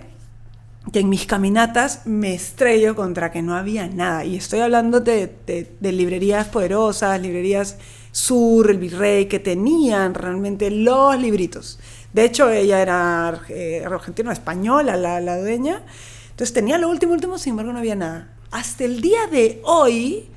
que 0.92 1.00
en 1.02 1.10
mis 1.10 1.26
caminatas 1.26 2.06
me 2.06 2.34
estrello 2.34 2.96
contra 2.96 3.32
que 3.32 3.42
no 3.42 3.56
había 3.56 3.88
nada. 3.88 4.26
Y 4.26 4.36
estoy 4.36 4.60
hablando 4.60 5.00
de, 5.02 5.36
de- 5.46 5.92
librerías 5.92 6.48
poderosas, 6.48 7.20
librerías 7.22 7.78
Sur, 8.12 8.72
el 8.72 8.78
Virrey, 8.78 9.28
que 9.28 9.40
tenían 9.40 10.14
realmente 10.16 10.72
los 10.72 11.20
libritos. 11.20 11.80
De 12.12 12.26
hecho, 12.26 12.50
ella 12.50 12.82
era 12.82 13.40
eh, 13.50 13.84
argentina 13.86 14.32
española, 14.34 14.96
la, 14.96 15.22
la 15.22 15.38
dueña. 15.40 15.84
Entonces 16.32 16.54
tenía 16.54 16.78
lo 16.80 16.90
último, 16.90 17.14
último, 17.14 17.38
sin 17.38 17.52
embargo 17.52 17.74
no 17.74 17.80
había 17.80 17.96
nada. 17.96 18.30
Hasta 18.52 18.84
el 18.86 19.02
día 19.02 19.28
de 19.32 19.62
hoy 19.64 20.28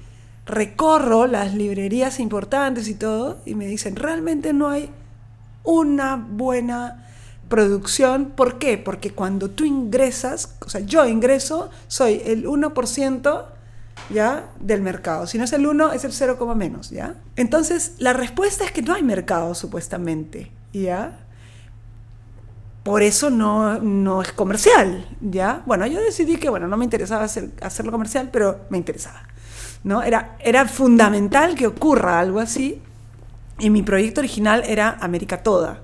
recorro 0.44 1.26
las 1.26 1.54
librerías 1.54 2.20
importantes 2.20 2.88
y 2.88 2.94
todo 2.94 3.38
y 3.46 3.54
me 3.54 3.66
dicen, 3.66 3.96
realmente 3.96 4.52
no 4.52 4.68
hay 4.68 4.90
una 5.64 6.16
buena 6.16 7.06
producción. 7.52 8.32
¿Por 8.34 8.58
qué? 8.58 8.78
Porque 8.78 9.10
cuando 9.10 9.50
tú 9.50 9.66
ingresas, 9.66 10.54
o 10.64 10.70
sea, 10.70 10.80
yo 10.80 11.06
ingreso, 11.06 11.68
soy 11.86 12.22
el 12.24 12.46
1% 12.46 13.44
¿ya? 14.08 14.48
del 14.58 14.80
mercado. 14.80 15.26
Si 15.26 15.36
no 15.36 15.44
es 15.44 15.52
el 15.52 15.66
1, 15.66 15.92
es 15.92 16.04
el 16.04 16.14
0, 16.14 16.54
menos, 16.56 16.88
¿ya? 16.88 17.16
Entonces, 17.36 17.96
la 17.98 18.14
respuesta 18.14 18.64
es 18.64 18.72
que 18.72 18.80
no 18.80 18.94
hay 18.94 19.02
mercado, 19.02 19.54
supuestamente, 19.54 20.50
¿ya? 20.72 21.18
Por 22.84 23.02
eso 23.02 23.28
no, 23.28 23.78
no 23.80 24.22
es 24.22 24.32
comercial, 24.32 25.06
¿ya? 25.20 25.62
Bueno, 25.66 25.86
yo 25.86 26.00
decidí 26.00 26.38
que, 26.38 26.48
bueno, 26.48 26.68
no 26.68 26.78
me 26.78 26.84
interesaba 26.84 27.24
hacer, 27.24 27.50
hacerlo 27.60 27.92
comercial, 27.92 28.30
pero 28.32 28.60
me 28.70 28.78
interesaba, 28.78 29.24
¿no? 29.84 30.02
Era, 30.02 30.38
era 30.40 30.66
fundamental 30.66 31.54
que 31.54 31.66
ocurra 31.66 32.18
algo 32.18 32.40
así, 32.40 32.80
y 33.58 33.68
mi 33.68 33.82
proyecto 33.82 34.22
original 34.22 34.62
era 34.66 34.96
América 35.02 35.42
toda. 35.42 35.82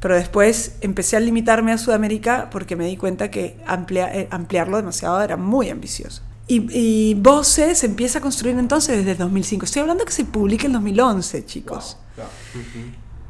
Pero 0.00 0.14
después 0.14 0.76
empecé 0.82 1.16
a 1.16 1.20
limitarme 1.20 1.72
a 1.72 1.78
Sudamérica 1.78 2.48
porque 2.50 2.76
me 2.76 2.86
di 2.86 2.96
cuenta 2.96 3.30
que 3.30 3.56
amplia- 3.66 4.14
eh, 4.14 4.28
ampliarlo 4.30 4.76
demasiado 4.76 5.20
era 5.22 5.36
muy 5.36 5.70
ambicioso. 5.70 6.22
Y, 6.48 6.66
y 6.70 7.14
Voces 7.14 7.82
empieza 7.82 8.18
a 8.18 8.22
construir 8.22 8.56
entonces 8.58 8.98
desde 9.04 9.16
2005. 9.16 9.64
Estoy 9.64 9.82
hablando 9.82 10.04
que 10.04 10.12
se 10.12 10.24
publica 10.24 10.66
en 10.66 10.74
2011, 10.74 11.44
chicos. 11.46 11.96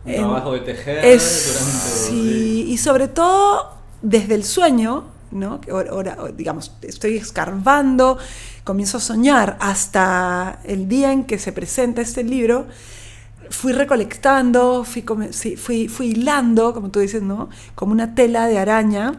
Un 0.04 0.12
En- 0.12 0.20
trabajo 0.22 0.52
de 0.52 0.60
tejer 0.60 1.04
Es, 1.04 1.46
durante. 1.52 1.88
sí, 1.88 2.66
y 2.68 2.76
sobre 2.78 3.08
todo 3.08 3.76
desde 4.02 4.34
el 4.34 4.44
sueño, 4.44 5.04
¿no? 5.30 5.60
Ahora, 5.90 6.16
digamos, 6.36 6.72
estoy 6.82 7.16
escarbando, 7.16 8.18
comienzo 8.64 8.98
a 8.98 9.00
soñar 9.00 9.56
hasta 9.60 10.60
el 10.64 10.86
día 10.88 11.10
en 11.12 11.24
que 11.24 11.38
se 11.38 11.52
presenta 11.52 12.02
este 12.02 12.22
libro. 12.22 12.66
Fui 13.50 13.72
recolectando, 13.72 14.84
fui, 14.84 15.04
sí, 15.30 15.56
fui, 15.56 15.88
fui 15.88 16.08
hilando, 16.08 16.74
como 16.74 16.90
tú 16.90 17.00
dices, 17.00 17.22
¿no? 17.22 17.48
Como 17.74 17.92
una 17.92 18.14
tela 18.14 18.46
de 18.46 18.58
araña, 18.58 19.12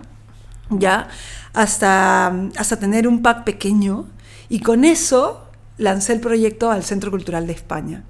¿ya? 0.69 1.07
Hasta, 1.53 2.27
hasta 2.57 2.79
tener 2.79 3.07
un 3.07 3.21
pack 3.21 3.43
pequeño. 3.43 4.05
Y 4.49 4.59
con 4.59 4.85
eso 4.85 5.49
lancé 5.77 6.13
el 6.13 6.19
proyecto 6.19 6.71
al 6.71 6.83
Centro 6.83 7.11
Cultural 7.11 7.47
de 7.47 7.53
España 7.53 8.03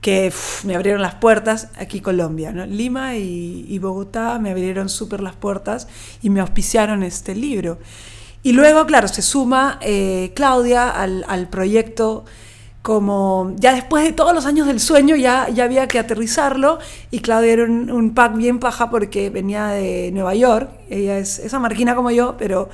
que 0.00 0.30
me 0.64 0.74
abrieron 0.74 1.00
las 1.00 1.14
puertas 1.14 1.68
aquí 1.78 2.02
Colombia, 2.02 2.52
¿no? 2.52 2.66
Lima 2.66 3.16
y, 3.16 3.64
y 3.66 3.78
Bogotá 3.78 4.38
me 4.38 4.50
abrieron 4.50 4.90
súper 4.90 5.22
las 5.22 5.34
puertas 5.34 5.88
y 6.20 6.28
me 6.28 6.40
auspiciaron 6.40 7.02
este 7.02 7.34
libro. 7.34 7.78
Y 8.42 8.52
luego, 8.52 8.84
claro, 8.84 9.08
se 9.08 9.22
suma 9.22 9.78
eh, 9.80 10.32
Claudia 10.36 10.90
al, 10.90 11.24
al 11.26 11.48
proyecto 11.48 12.26
como 12.84 13.54
ya 13.56 13.74
después 13.74 14.04
de 14.04 14.12
todos 14.12 14.34
los 14.34 14.44
años 14.44 14.66
del 14.66 14.78
sueño 14.78 15.16
ya, 15.16 15.48
ya 15.48 15.64
había 15.64 15.88
que 15.88 15.98
aterrizarlo 15.98 16.78
y 17.10 17.20
Claudia 17.20 17.54
era 17.54 17.64
un, 17.64 17.90
un 17.90 18.12
pack 18.12 18.36
bien 18.36 18.58
paja 18.58 18.90
porque 18.90 19.30
venía 19.30 19.68
de 19.68 20.10
Nueva 20.12 20.34
York, 20.34 20.68
ella 20.90 21.16
es 21.16 21.38
esa 21.38 21.58
marquina 21.58 21.94
como 21.94 22.10
yo, 22.10 22.36
pero 22.36 22.68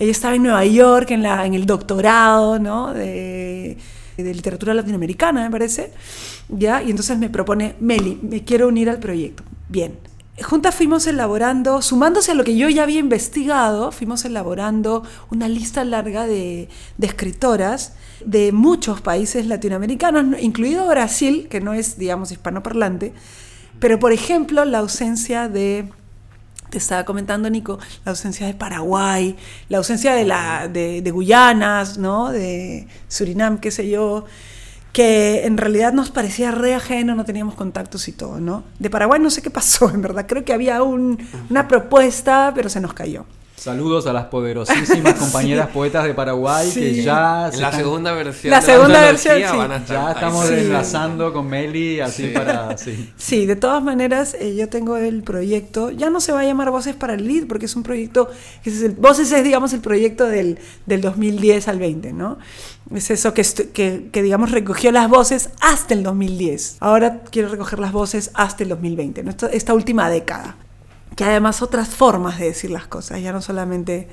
ella 0.00 0.10
estaba 0.10 0.34
en 0.34 0.42
Nueva 0.42 0.64
York 0.64 1.12
en, 1.12 1.22
la, 1.22 1.46
en 1.46 1.54
el 1.54 1.64
doctorado 1.64 2.58
¿no? 2.58 2.92
de, 2.92 3.78
de 4.16 4.34
literatura 4.34 4.74
latinoamericana, 4.74 5.44
me 5.44 5.50
parece, 5.52 5.92
¿ya? 6.48 6.82
y 6.82 6.90
entonces 6.90 7.16
me 7.16 7.30
propone, 7.30 7.76
Meli, 7.78 8.18
me 8.20 8.42
quiero 8.42 8.66
unir 8.66 8.90
al 8.90 8.98
proyecto. 8.98 9.44
Bien, 9.68 9.96
juntas 10.42 10.74
fuimos 10.74 11.06
elaborando, 11.06 11.82
sumándose 11.82 12.32
a 12.32 12.34
lo 12.34 12.44
que 12.44 12.56
yo 12.56 12.68
ya 12.68 12.84
había 12.84 13.00
investigado, 13.00 13.92
fuimos 13.92 14.24
elaborando 14.24 15.02
una 15.30 15.48
lista 15.48 15.84
larga 15.84 16.26
de, 16.26 16.68
escritoras 17.00 17.94
de 18.24 18.52
muchos 18.52 19.00
países 19.00 19.46
latinoamericanos, 19.46 20.24
¿no? 20.24 20.38
incluido 20.38 20.86
Brasil, 20.86 21.48
que 21.48 21.60
no 21.60 21.74
es, 21.74 21.98
digamos, 21.98 22.32
hispanoparlante, 22.32 23.12
pero 23.78 23.98
por 23.98 24.12
ejemplo 24.12 24.64
la 24.64 24.78
ausencia 24.78 25.48
de, 25.48 25.90
te 26.70 26.78
estaba 26.78 27.04
comentando 27.04 27.50
Nico, 27.50 27.78
la 28.04 28.10
ausencia 28.10 28.46
de 28.46 28.54
Paraguay, 28.54 29.36
la 29.68 29.78
ausencia 29.78 30.14
de, 30.14 30.24
la, 30.24 30.68
de 30.68 31.10
Guyanas, 31.10 31.98
¿no? 31.98 32.30
de 32.30 32.86
Surinam, 33.08 33.58
qué 33.58 33.70
sé 33.70 33.88
yo, 33.88 34.24
que 34.92 35.46
en 35.46 35.56
realidad 35.56 35.92
nos 35.92 36.10
parecía 36.10 36.50
re 36.50 36.74
ajeno, 36.74 37.14
no 37.14 37.24
teníamos 37.24 37.54
contactos 37.54 38.08
y 38.08 38.12
todo, 38.12 38.40
¿no? 38.40 38.62
De 38.78 38.90
Paraguay 38.90 39.20
no 39.20 39.30
sé 39.30 39.40
qué 39.42 39.50
pasó, 39.50 39.90
en 39.94 40.02
verdad, 40.02 40.26
creo 40.28 40.44
que 40.44 40.52
había 40.52 40.82
un- 40.82 41.18
una 41.50 41.66
propuesta, 41.68 42.52
pero 42.54 42.68
se 42.68 42.80
nos 42.80 42.92
cayó. 42.92 43.24
Saludos 43.62 44.06
a 44.08 44.12
las 44.12 44.24
poderosísimas 44.24 45.14
compañeras 45.18 45.68
poetas 45.68 46.04
de 46.04 46.14
Paraguay 46.14 46.68
que 46.72 46.94
ya 47.02 47.48
en 47.52 47.60
la 47.60 47.68
están- 47.68 47.72
segunda 47.80 48.12
versión. 48.12 48.50
La 48.50 48.58
de 48.60 48.66
segunda 48.66 48.98
antología 49.08 49.32
versión, 49.34 49.52
sí. 49.52 49.56
van 49.58 49.70
a 49.72 49.76
estar 49.76 50.04
ya 50.06 50.12
estamos 50.12 50.46
Sí. 50.46 50.54
enlazando 50.54 51.32
con 51.32 51.46
Meli 51.46 52.00
así 52.00 52.22
Sí. 52.24 52.28
para 52.34 52.76
sí. 52.78 53.12
Sí, 53.16 53.46
de 53.46 53.54
todas 53.54 53.80
maneras, 53.82 54.34
eh, 54.40 54.56
yo 54.56 54.68
tengo 54.68 54.96
el 54.96 55.22
proyecto, 55.22 55.90
ya 55.90 56.10
no 56.10 56.20
se 56.20 56.32
va 56.32 56.40
a 56.40 56.44
llamar 56.44 56.70
Voces 56.72 56.96
para 56.96 57.14
el 57.14 57.26
Lead, 57.28 57.46
porque 57.46 57.66
es 57.66 57.76
un 57.76 57.84
proyecto, 57.84 58.28
que 58.64 58.70
es 58.70 58.82
el- 58.82 58.92
Voces 58.96 59.30
es, 59.30 59.44
digamos, 59.44 59.72
el 59.72 59.80
proyecto 59.80 60.26
del, 60.26 60.58
del 60.86 61.00
2010 61.00 61.68
al 61.68 61.78
20, 61.78 62.12
¿no? 62.12 62.38
Es 62.92 63.10
eso 63.12 63.32
que, 63.32 63.42
que, 63.72 64.08
que, 64.10 64.22
digamos, 64.22 64.50
recogió 64.50 64.90
las 64.90 65.08
voces 65.08 65.50
hasta 65.60 65.94
el 65.94 66.02
2010. 66.02 66.78
Ahora 66.80 67.20
quiero 67.30 67.48
recoger 67.48 67.78
las 67.78 67.92
voces 67.92 68.32
hasta 68.34 68.64
el 68.64 68.68
2020, 68.70 69.22
¿no? 69.22 69.30
esta, 69.30 69.46
esta 69.46 69.72
última 69.72 70.10
década. 70.10 70.56
Que 71.16 71.24
además 71.24 71.62
otras 71.62 71.88
formas 71.88 72.38
de 72.38 72.46
decir 72.46 72.70
las 72.70 72.86
cosas, 72.86 73.20
ya 73.22 73.32
no 73.32 73.42
solamente... 73.42 74.08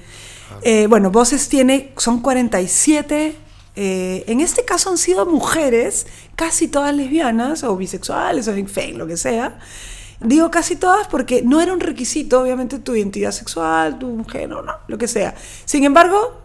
Eh, 0.64 0.88
bueno, 0.88 1.12
Voces 1.12 1.48
tiene, 1.48 1.94
son 1.98 2.22
47 2.22 3.36
eh, 3.82 4.26
en 4.28 4.42
este 4.42 4.66
caso 4.66 4.90
han 4.90 4.98
sido 4.98 5.26
mujeres, 5.26 6.06
casi 6.36 6.68
todas 6.68 6.94
lesbianas 6.94 7.64
o 7.64 7.78
bisexuales 7.78 8.46
o 8.50 8.52
en 8.54 8.68
fin, 8.68 8.98
lo 8.98 9.08
que 9.08 9.16
sea. 9.16 9.58
Digo 10.20 10.52
casi 10.52 10.76
todas 10.76 11.08
porque 11.08 11.44
no 11.44 11.62
era 11.62 11.72
un 11.72 11.80
requisito, 11.80 12.42
obviamente, 12.42 12.80
tu 12.80 12.94
identidad 12.94 13.32
sexual, 13.32 13.98
tu 13.98 14.26
género, 14.26 14.64
no, 14.64 14.74
lo 14.88 14.98
que 14.98 15.08
sea. 15.08 15.34
Sin 15.64 15.86
embargo, 15.86 16.39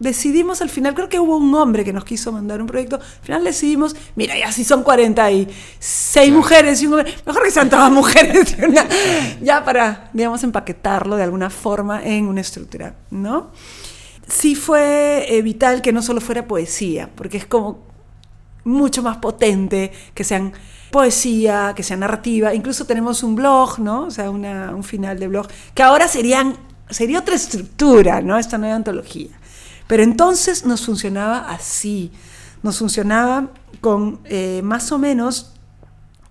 decidimos 0.00 0.60
al 0.62 0.68
final, 0.70 0.94
creo 0.94 1.08
que 1.08 1.20
hubo 1.20 1.36
un 1.36 1.54
hombre 1.54 1.84
que 1.84 1.92
nos 1.92 2.04
quiso 2.04 2.32
mandar 2.32 2.60
un 2.60 2.66
proyecto, 2.66 2.96
al 2.96 3.02
final 3.24 3.44
decidimos, 3.44 3.94
mira, 4.16 4.36
ya 4.36 4.50
si 4.50 4.64
son 4.64 4.82
46 4.82 6.32
mujeres 6.32 6.82
y 6.82 6.86
un 6.86 6.94
hombre, 6.94 7.14
mejor 7.24 7.44
que 7.44 7.50
sean 7.52 7.70
todas 7.70 7.92
mujeres, 7.92 8.56
una- 8.68 8.86
ya 9.40 9.64
para, 9.64 10.10
digamos, 10.12 10.42
empaquetarlo 10.42 11.16
de 11.16 11.22
alguna 11.22 11.50
forma 11.50 12.02
en 12.04 12.26
una 12.26 12.40
estructura, 12.40 12.96
¿no? 13.10 13.52
sí 14.26 14.54
fue 14.54 15.26
eh, 15.28 15.42
vital 15.42 15.82
que 15.82 15.92
no 15.92 16.02
solo 16.02 16.20
fuera 16.20 16.46
poesía, 16.46 17.10
porque 17.16 17.36
es 17.36 17.46
como 17.46 17.80
mucho 18.62 19.02
más 19.02 19.16
potente 19.16 19.90
que 20.14 20.22
sean 20.22 20.52
poesía, 20.92 21.72
que 21.74 21.82
sea 21.82 21.96
narrativa. 21.96 22.54
Incluso 22.54 22.84
tenemos 22.84 23.24
un 23.24 23.34
blog, 23.34 23.80
¿no? 23.80 24.04
O 24.04 24.10
sea, 24.12 24.30
una- 24.30 24.70
un 24.72 24.84
final 24.84 25.18
de 25.18 25.26
blog, 25.26 25.48
que 25.74 25.82
ahora 25.82 26.06
serían, 26.06 26.56
sería 26.88 27.18
otra 27.18 27.34
estructura, 27.34 28.20
¿no? 28.20 28.38
Esta 28.38 28.56
nueva 28.56 28.76
antología. 28.76 29.30
Pero 29.90 30.04
entonces 30.04 30.64
nos 30.64 30.86
funcionaba 30.86 31.50
así. 31.50 32.12
Nos 32.62 32.78
funcionaba 32.78 33.48
con 33.80 34.20
eh, 34.24 34.60
más 34.62 34.92
o 34.92 34.98
menos 34.98 35.52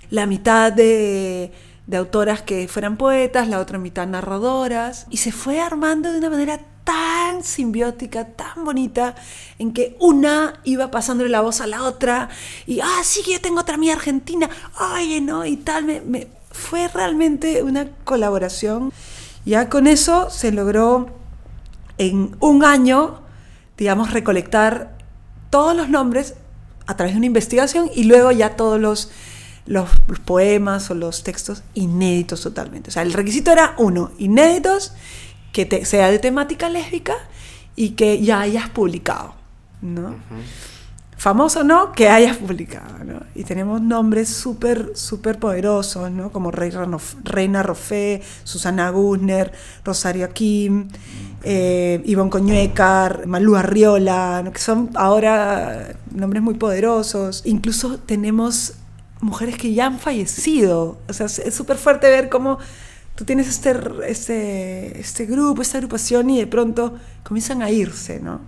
la 0.10 0.26
mitad 0.26 0.72
de, 0.72 1.52
de 1.86 1.98
autoras 1.98 2.42
que 2.42 2.70
fueran 2.70 2.96
poetas, 2.96 3.50
la 3.50 3.60
otra 3.60 3.78
mitad 3.78 4.08
narradoras, 4.08 5.08
y 5.10 5.18
se 5.18 5.34
fue 5.34 5.60
armando 5.60 6.10
de 6.14 6.20
una 6.20 6.30
manera 6.30 6.62
tan 6.86 7.44
simbiótica, 7.44 8.30
tan 8.30 8.64
bonita, 8.64 9.16
en 9.58 9.74
que 9.74 9.98
una 10.00 10.62
iba 10.64 10.90
pasándole 10.90 11.30
la 11.30 11.42
voz 11.42 11.60
a 11.60 11.68
la 11.68 11.84
otra, 11.84 12.30
y, 12.66 12.80
ah, 12.80 13.02
sí, 13.04 13.22
yo 13.30 13.42
tengo 13.42 13.60
otra 13.60 13.76
mía 13.76 13.92
argentina, 13.94 14.50
oye, 14.96 15.20
no, 15.20 15.46
y 15.46 15.58
tal, 15.58 15.84
me- 15.84 16.30
fue 16.50 16.88
realmente 16.88 17.62
una 17.62 17.90
colaboración. 18.06 18.94
Ya 19.46 19.68
con 19.70 19.86
eso 19.86 20.30
se 20.30 20.54
logró 20.54 21.10
en 21.98 22.38
un 22.40 22.64
año, 22.64 23.28
digamos, 23.80 24.12
recolectar 24.14 24.96
todos 25.50 25.76
los 25.76 25.90
nombres 25.90 26.36
a 26.86 26.96
través 26.96 27.14
de 27.14 27.18
una 27.18 27.26
investigación 27.26 27.90
y 27.96 28.04
luego 28.04 28.32
ya 28.32 28.56
todos 28.56 28.80
los, 28.80 29.10
los 29.66 29.90
poemas 30.26 30.92
o 30.92 30.94
los 30.96 31.24
textos 31.24 31.64
inéditos 31.74 32.42
totalmente. 32.42 32.90
O 32.90 32.94
sea, 32.94 33.02
el 33.04 33.14
requisito 33.14 33.52
era 33.52 33.74
uno, 33.78 34.12
inéditos, 34.20 34.94
que 35.54 35.66
te- 35.66 35.86
sea 35.86 36.12
de 36.12 36.20
temática 36.20 36.70
lésbica 36.70 37.16
y 37.76 37.92
que 37.92 38.22
ya 38.22 38.42
hayas 38.42 38.70
publicado, 38.70 39.34
¿no? 39.82 40.16
Famoso 41.20 41.66
no, 41.66 41.92
que 41.92 42.08
hayas 42.08 42.38
publicado, 42.38 43.04
¿no? 43.04 43.20
Y 43.36 43.44
tenemos 43.44 43.82
nombres 43.82 44.30
súper, 44.30 44.92
súper 44.96 45.38
poderosos, 45.38 46.10
¿no? 46.12 46.32
Como 46.32 46.50
Reina, 46.50 46.86
Rof- 46.86 47.18
Reina 47.26 47.62
Rofé, 47.62 48.22
Susana 48.46 48.90
Gusner, 48.90 49.52
Rosario 49.84 50.30
Kim, 50.32 50.88
eh, 51.44 52.02
Ivonne 52.06 52.30
Coñuecar, 52.30 53.28
Malú 53.28 53.58
Arriola, 53.58 54.44
¿no? 54.46 54.54
que 54.54 54.60
son 54.60 54.92
ahora 54.96 55.94
nombres 56.12 56.42
muy 56.42 56.54
poderosos. 56.54 57.42
Incluso 57.46 57.98
tenemos 58.00 58.76
mujeres 59.20 59.58
que 59.58 59.74
ya 59.74 59.88
han 59.88 60.00
fallecido. 60.00 61.00
O 61.10 61.12
sea, 61.14 61.26
es 61.26 61.54
súper 61.54 61.76
fuerte 61.76 62.08
ver 62.10 62.30
cómo 62.30 62.60
tú 63.16 63.26
tienes 63.26 63.50
este, 63.50 63.76
este, 64.08 64.98
este 65.02 65.26
grupo, 65.26 65.62
esta 65.62 65.80
agrupación 65.80 66.30
y 66.30 66.40
de 66.40 66.48
pronto 66.48 66.96
comienzan 67.24 67.62
a 67.62 67.70
irse, 67.72 68.22
¿no? 68.22 68.40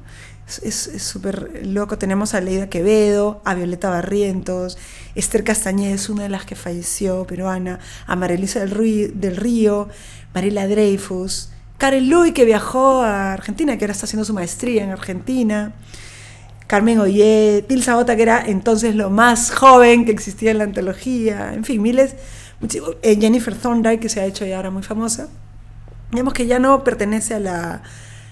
Es- 0.60 0.90
súper 1.04 1.66
loco. 1.66 1.98
Tenemos 1.98 2.34
a 2.34 2.42
Leida 2.42 2.68
Quevedo, 2.70 3.42
a 3.46 3.54
Violeta 3.56 3.90
Barrientos, 3.90 4.78
Esther 5.16 5.44
Castañeda 5.44 5.96
una 6.10 6.24
de 6.24 6.30
las 6.30 6.46
que 6.46 6.56
falleció, 6.56 7.26
peruana, 7.26 7.80
a 8.08 8.16
María 8.16 8.36
Elisa 8.38 8.60
del, 8.66 9.20
del 9.20 9.36
Río, 9.38 9.90
Mariela 10.34 10.68
Dreyfus, 10.68 11.50
Karen 11.78 12.10
Luy, 12.10 12.32
que 12.34 12.46
viajó 12.46 13.02
a 13.02 13.34
Argentina, 13.34 13.78
que 13.78 13.86
ahora 13.86 13.94
está 13.94 14.06
haciendo 14.06 14.26
su 14.26 14.34
maestría 14.34 14.84
en 14.84 14.92
Argentina. 14.92 15.74
Carmen 16.68 17.00
Ollé, 17.00 17.66
Tilsa 17.68 17.96
Bota, 17.96 18.16
que 18.16 18.22
era 18.22 18.46
entonces 18.46 18.96
lo 18.96 19.10
más 19.10 19.52
joven 19.52 20.06
que 20.06 20.12
existía 20.12 20.52
en 20.52 20.60
la 20.60 20.64
antología, 20.64 21.54
en 21.54 21.66
fin, 21.66 21.82
miles. 21.82 22.16
eh, 23.02 23.18
Jennifer 23.20 23.56
Thorndike, 23.56 24.00
que 24.00 24.10
se 24.10 24.22
ha 24.22 24.26
hecho 24.26 24.46
ya 24.46 24.58
ahora 24.58 24.70
muy 24.72 24.84
famosa. 24.84 25.28
Digamos 26.12 26.34
que 26.34 26.46
ya 26.46 26.60
no 26.60 26.84
pertenece 26.84 27.34
a 27.34 27.40
la 27.40 27.82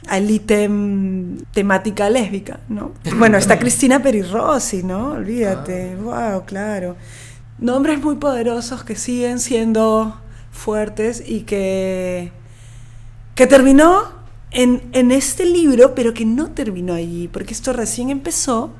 al 0.08 0.30
ítem 0.32 1.38
temática 1.54 2.10
lésbica, 2.10 2.60
¿no? 2.70 2.94
Bueno, 3.18 3.38
está 3.38 3.60
Cristina 3.60 4.02
Perirossi, 4.02 4.84
¿no? 4.84 5.12
Olvídate, 5.12 5.96
wow, 5.98 6.46
claro. 6.46 6.96
Nombres 7.60 8.02
muy 8.02 8.16
poderosos 8.16 8.84
que 8.84 8.96
siguen 8.96 9.40
siendo 9.40 10.20
fuertes 10.52 11.24
y 11.26 11.42
que 11.42 12.32
que 13.36 13.48
terminó 13.48 14.04
en, 14.52 14.82
en 14.94 15.12
este 15.12 15.46
libro, 15.46 15.96
pero 15.96 16.14
que 16.14 16.26
no 16.26 16.52
terminó 16.52 16.94
allí, 16.94 17.28
porque 17.30 17.54
esto 17.54 17.72
recién 17.72 18.10
empezó 18.10 18.74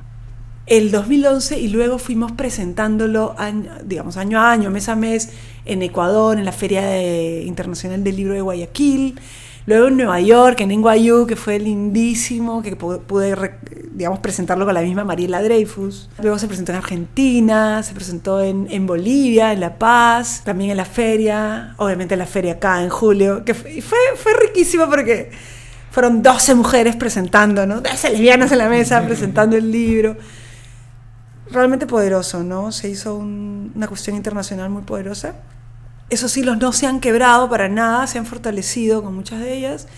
el 0.66 0.90
2011 0.90 1.58
y 1.58 1.68
luego 1.68 1.98
fuimos 1.98 2.32
presentándolo, 2.32 3.34
año- 3.38 3.70
digamos, 3.84 4.16
año 4.18 4.38
a 4.38 4.52
año, 4.52 4.70
mes 4.70 4.88
a 4.90 4.96
mes, 4.96 5.30
en 5.64 5.80
Ecuador, 5.82 6.38
en 6.38 6.44
la 6.44 6.52
Feria 6.52 6.82
de- 6.82 7.42
Internacional 7.46 8.04
del 8.04 8.16
Libro 8.16 8.34
de 8.34 8.40
Guayaquil, 8.42 9.18
luego 9.70 9.88
en 9.88 9.96
Nueva 9.96 10.20
York, 10.20 10.60
en 10.60 10.68
NYU, 10.68 11.26
que 11.26 11.36
fue 11.36 11.58
lindísimo, 11.58 12.60
que 12.62 12.76
pu- 12.76 13.00
pude, 13.00 13.34
digamos, 13.92 14.18
presentarlo 14.18 14.66
con 14.66 14.74
la 14.74 14.82
misma 14.82 15.04
Mariela 15.04 15.42
Dreyfus. 15.42 16.10
Luego 16.22 16.38
se 16.38 16.46
presentó 16.46 16.72
en 16.72 16.78
Argentina, 16.78 17.82
se 17.82 17.94
presentó 17.94 18.42
en, 18.42 18.66
en 18.70 18.86
Bolivia, 18.86 19.52
en 19.52 19.60
La 19.60 19.78
Paz, 19.78 20.42
también 20.44 20.70
en 20.70 20.76
la 20.76 20.84
feria, 20.84 21.74
obviamente 21.78 22.14
en 22.14 22.18
la 22.18 22.26
feria 22.26 22.52
acá 22.54 22.82
en 22.82 22.90
julio, 22.90 23.44
que 23.44 23.54
fue, 23.54 23.72
y 23.72 23.80
fue, 23.80 23.98
fue 24.16 24.32
riquísimo 24.34 24.86
porque 24.90 25.30
fueron 25.90 26.22
12 26.22 26.54
mujeres 26.54 26.96
presentando, 26.96 27.66
¿no? 27.66 27.80
12 27.80 28.10
lesbianas 28.10 28.52
en 28.52 28.58
la 28.58 28.68
mesa 28.68 29.02
presentando 29.06 29.56
el 29.56 29.70
libro. 29.72 30.16
Realmente 31.50 31.86
poderoso, 31.86 32.44
¿no? 32.44 32.70
Se 32.70 32.88
hizo 32.88 33.16
un- 33.16 33.72
una 33.74 33.88
cuestión 33.88 34.14
internacional 34.16 34.70
muy 34.70 34.82
poderosa. 34.82 35.34
Esos 36.10 36.36
hilos 36.36 36.58
no 36.58 36.72
se 36.72 36.86
han 36.86 37.00
quebrado 37.00 37.48
para 37.48 37.68
nada, 37.68 38.06
se 38.06 38.18
han 38.18 38.26
fortalecido 38.26 39.02
con 39.02 39.14
muchas 39.14 39.40
de 39.40 39.56
ellas 39.56 39.88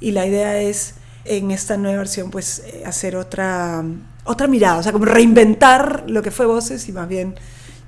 y 0.00 0.10
la 0.12 0.26
idea 0.26 0.60
es 0.60 0.94
en 1.24 1.50
esta 1.50 1.76
nueva 1.76 1.98
versión 1.98 2.30
pues 2.30 2.62
eh, 2.66 2.82
hacer 2.86 3.16
otra, 3.16 3.84
otra 4.24 4.46
mirada, 4.46 4.78
o 4.78 4.82
sea, 4.82 4.92
como 4.92 5.04
reinventar 5.04 6.04
lo 6.08 6.22
que 6.22 6.30
fue 6.30 6.46
Voces 6.46 6.88
y 6.88 6.92
más 6.92 7.08
bien 7.08 7.34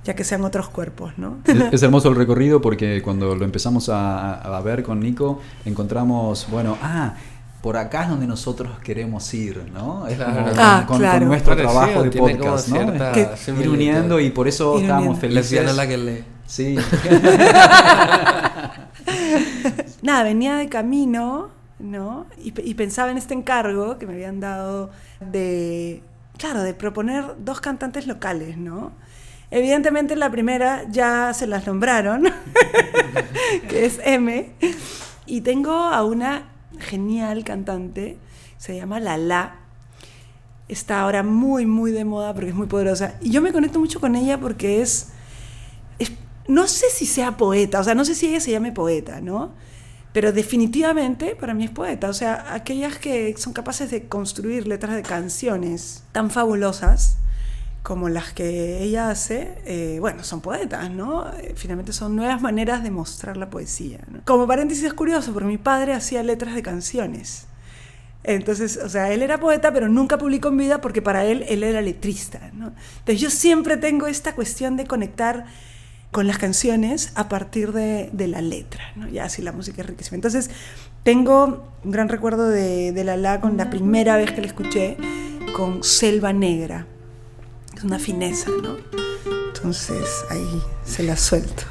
ya 0.05 0.14
que 0.14 0.25
sean 0.25 0.45
otros 0.45 0.68
cuerpos, 0.68 1.12
¿no? 1.16 1.38
Es, 1.45 1.57
es 1.73 1.83
hermoso 1.83 2.09
el 2.09 2.16
recorrido 2.16 2.61
porque 2.61 3.03
cuando 3.03 3.35
lo 3.35 3.45
empezamos 3.45 3.88
a, 3.88 4.35
a 4.35 4.61
ver 4.61 4.83
con 4.83 5.01
Nico, 5.01 5.40
encontramos, 5.64 6.49
bueno, 6.51 6.77
ah, 6.83 7.14
por 7.62 7.77
acá 7.77 8.03
es 8.03 8.09
donde 8.11 8.27
nosotros 8.27 8.79
queremos 8.81 9.33
ir, 9.35 9.70
¿no? 9.72 10.07
Es 10.09 10.16
Claro. 10.16 10.33
como 10.35 10.46
con, 10.51 10.59
Ah, 10.59 10.85
con- 10.87 10.98
claro. 10.98 11.18
con 11.20 11.29
nuestro 11.29 11.55
Parecido, 11.57 11.72
trabajo 11.81 12.03
de 12.03 12.11
podcast, 12.11 12.68
¿no? 12.68 12.77
cierta 12.77 13.12
Es 13.12 13.40
que 13.46 13.53
ir 13.53 13.68
uniendo 13.68 14.20
y 14.20 14.31
por 14.31 14.48
eso 14.48 14.77
Ir 14.79 14.83
estábamos 14.83 15.18
uniendo. 15.18 15.42
felices. 15.42 15.77
La 15.77 15.87
que 15.87 15.96
lee. 15.96 16.25
Sí. 16.46 16.77
Nada, 20.03 20.25
venía 20.25 20.57
de 20.57 20.68
camino, 20.68 21.51
¿no? 21.79 22.27
Y 22.42 22.75
pensaba 22.75 23.11
en 23.11 23.18
este 23.18 23.35
encargo 23.35 23.98
que 23.98 24.07
me 24.07 24.14
habían 24.14 24.40
dado 24.40 24.90
de, 25.20 26.03
claro, 26.38 26.62
de 26.62 26.75
proponer 26.75 27.25
dos 27.38 27.61
cantantes 27.61 28.07
locales, 28.07 28.57
¿no? 28.57 28.92
Evidentemente 29.51 30.16
la 30.16 30.31
primera 30.31 30.85
ya 30.90 31.33
se 31.35 31.46
las 31.46 31.66
nombraron, 31.66 32.25
que 33.68 33.85
es 33.85 34.01
M, 34.05 34.51
y 35.27 35.40
tengo 35.42 35.72
a 35.75 36.03
una 36.05 36.44
genial 36.79 37.45
cantante, 37.45 38.19
se 38.59 38.77
llama 38.77 39.01
Lala, 39.01 39.57
está 40.69 41.01
ahora 41.01 41.23
muy, 41.23 41.67
muy 41.67 41.93
de 41.93 42.05
moda 42.05 42.35
porque 42.35 42.51
es 42.51 42.55
muy 42.55 42.67
poderosa, 42.67 43.19
y 43.21 43.31
yo 43.31 43.43
me 43.43 43.53
conecto 43.53 43.79
mucho 43.79 44.01
con 44.01 44.15
ella 44.17 44.39
porque 44.39 44.83
es, 44.83 45.13
no 46.49 46.67
sé 46.67 46.87
si 46.91 47.07
sea 47.07 47.37
poeta, 47.37 47.81
o 47.81 47.85
sea, 47.85 47.95
no 47.95 48.05
sé 48.05 48.15
si 48.15 48.29
ella 48.29 48.41
se 48.41 48.51
llame 48.51 48.73
poeta, 48.73 49.21
¿no? 49.21 49.53
pero 50.13 50.33
definitivamente 50.33 51.35
para 51.35 51.55
mí 51.55 51.65
es 51.65 51.71
poeta. 51.71 52.09
O 52.09 52.13
sea, 52.13 52.55
aquellas 52.55 52.99
que 52.99 53.35
son 53.39 53.53
capaces 53.53 53.91
de 53.91 54.09
construir 54.09 54.69
letras 54.69 54.95
de 54.95 55.03
canciones 55.03 56.05
tan 56.13 56.31
fabulosas 56.31 57.17
como 57.83 58.09
las 58.09 58.33
que 58.33 58.83
ella 58.83 59.11
hace, 59.11 59.59
eh, 59.64 59.99
bueno, 60.01 60.23
son 60.23 60.40
poetas, 60.40 60.90
¿no? 60.90 61.29
Eh, 61.33 61.55
finalmente 61.57 61.92
son 61.92 62.14
nuevas 62.14 62.40
maneras 62.40 62.83
de 62.83 62.90
mostrar 62.90 63.37
la 63.37 63.51
poesía. 63.51 63.99
Como 64.25 64.47
paréntesis 64.47 64.85
es 64.85 64.95
curioso, 64.95 65.33
porque 65.33 65.49
mi 65.49 65.59
padre 65.59 65.92
hacía 65.92 66.23
letras 66.23 66.55
de 66.55 66.62
canciones. 66.62 67.47
Entonces, 68.25 68.77
o 68.77 68.88
sea, 68.88 69.12
él 69.12 69.23
era 69.23 69.40
poeta, 69.40 69.73
pero 69.73 69.88
nunca 69.88 70.16
publicó 70.16 70.49
en 70.49 70.59
vida 70.59 70.81
porque 70.81 71.03
para 71.03 71.25
él 71.25 71.45
él 71.49 71.64
era 71.64 71.81
letrista. 71.81 72.51
¿no? 72.53 72.73
Entonces 73.01 73.21
yo 73.21 73.31
siempre 73.31 73.77
tengo 73.77 74.07
esta 74.07 74.35
cuestión 74.35 74.77
de 74.77 74.87
conectar 74.87 75.47
con 76.12 76.27
las 76.27 76.38
canciones 76.38 77.11
a 77.16 77.29
partir 77.29 77.73
de, 77.73 78.11
de 78.12 78.29
la 78.29 78.42
letra, 78.42 78.83
¿no? 78.97 79.09
ya 79.09 79.25
así 79.25 79.42
la 79.42 79.51
música 79.51 79.81
es 79.81 79.88
riquísima. 79.88 80.14
Entonces 80.14 80.51
tengo 81.03 81.68
un 81.83 81.90
gran 81.90 82.09
recuerdo 82.09 82.49
de, 82.49 82.92
de 82.92 83.03
la 83.03 83.40
con 83.40 83.57
la 83.57 83.71
primera 83.71 84.16
vez 84.16 84.31
que 84.31 84.40
la 84.40 84.47
escuché 84.47 84.97
con 85.57 85.83
Selva 85.83 86.33
Negra. 86.33 86.87
Una 87.85 87.99
fineza, 87.99 88.49
¿no? 88.62 88.77
Entonces 89.49 90.25
ahí 90.31 90.62
se 90.85 91.03
la 91.03 91.16
suelto. 91.16 91.64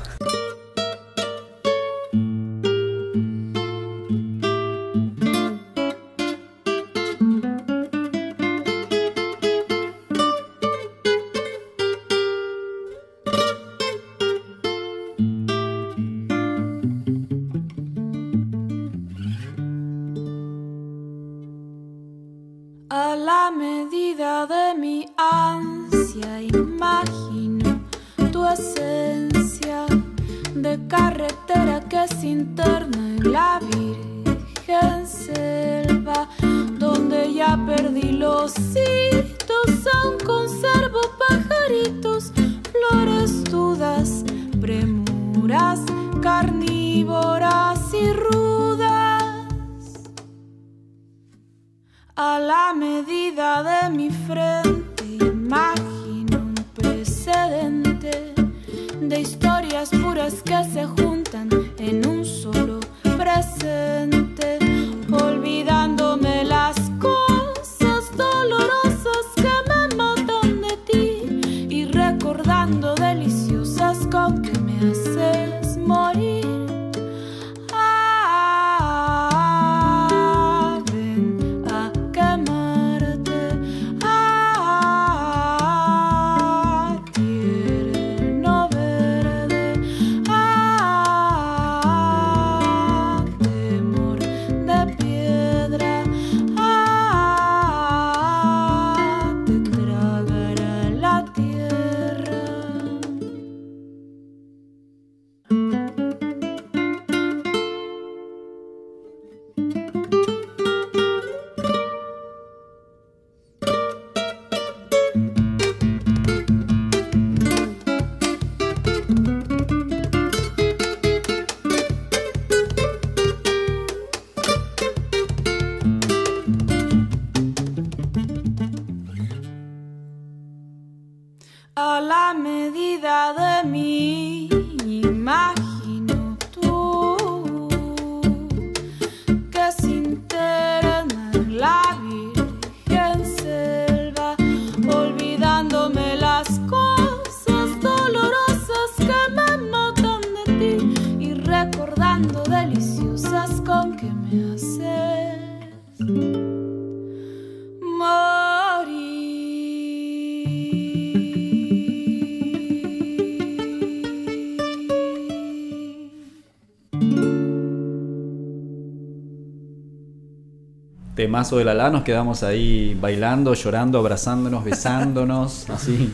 Mazo 171.31 171.57
de 171.57 171.65
la 171.65 171.73
la 171.73 171.89
nos 171.89 172.03
quedamos 172.03 172.43
ahí 172.43 172.95
bailando, 172.99 173.53
llorando, 173.53 173.97
abrazándonos, 173.97 174.63
besándonos, 174.63 175.69
así, 175.71 176.13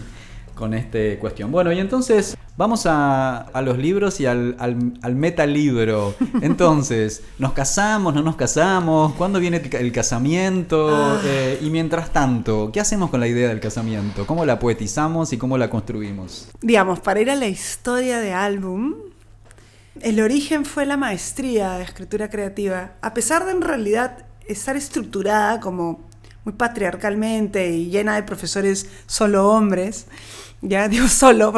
con 0.56 0.74
este 0.74 1.18
cuestión. 1.18 1.52
Bueno, 1.52 1.72
y 1.74 1.80
entonces 1.80 2.37
vamos 2.58 2.86
a, 2.86 3.46
los 3.64 3.78
libros 3.78 4.20
y 4.20 4.26
al, 4.26 4.56
al, 4.60 5.16
metalibro. 5.16 6.16
Entonces, 6.42 7.24
¿nos 7.38 7.54
casamos, 7.54 8.14
no 8.14 8.22
nos 8.22 8.36
casamos? 8.36 9.14
¿Cuándo 9.14 9.40
viene 9.40 9.58
el 9.58 9.92
casamiento? 9.92 10.90
Ah. 10.92 11.22
Eh, 11.24 11.60
y 11.62 11.70
mientras 11.70 12.12
tanto, 12.12 12.72
¿qué 12.74 12.80
hacemos 12.80 13.10
con 13.10 13.20
la 13.20 13.28
idea 13.28 13.48
del 13.50 13.60
casamiento? 13.60 14.26
¿Cómo 14.26 14.46
la 14.46 14.60
poetizamos 14.60 15.32
y 15.32 15.38
cómo 15.38 15.58
la 15.58 15.70
construimos? 15.70 16.50
Digamos, 16.62 17.00
para 17.00 17.22
ir 17.22 17.30
a 17.30 17.36
la 17.36 17.48
historia 17.48 18.20
de 18.20 18.34
álbum, 18.34 18.96
el 20.02 20.20
origen 20.20 20.66
fue 20.66 20.86
la 20.86 20.98
maestría 20.98 21.74
de 21.74 21.84
escritura 21.84 22.30
creativa, 22.30 22.94
a 23.02 23.14
pesar 23.14 23.46
de 23.46 23.52
en 23.52 23.62
realidad 23.62 24.26
estar 24.48 24.76
estructurada 24.76 25.60
como 25.60 26.07
muy 26.48 26.54
patriarcalmente 26.54 27.72
y 27.72 27.90
llena 27.90 28.16
de 28.16 28.24
profesores 28.24 28.90
solo 29.06 29.50
hombres, 29.50 30.08
ya 30.62 30.88
digo 30.94 31.10
solo, 31.10 31.54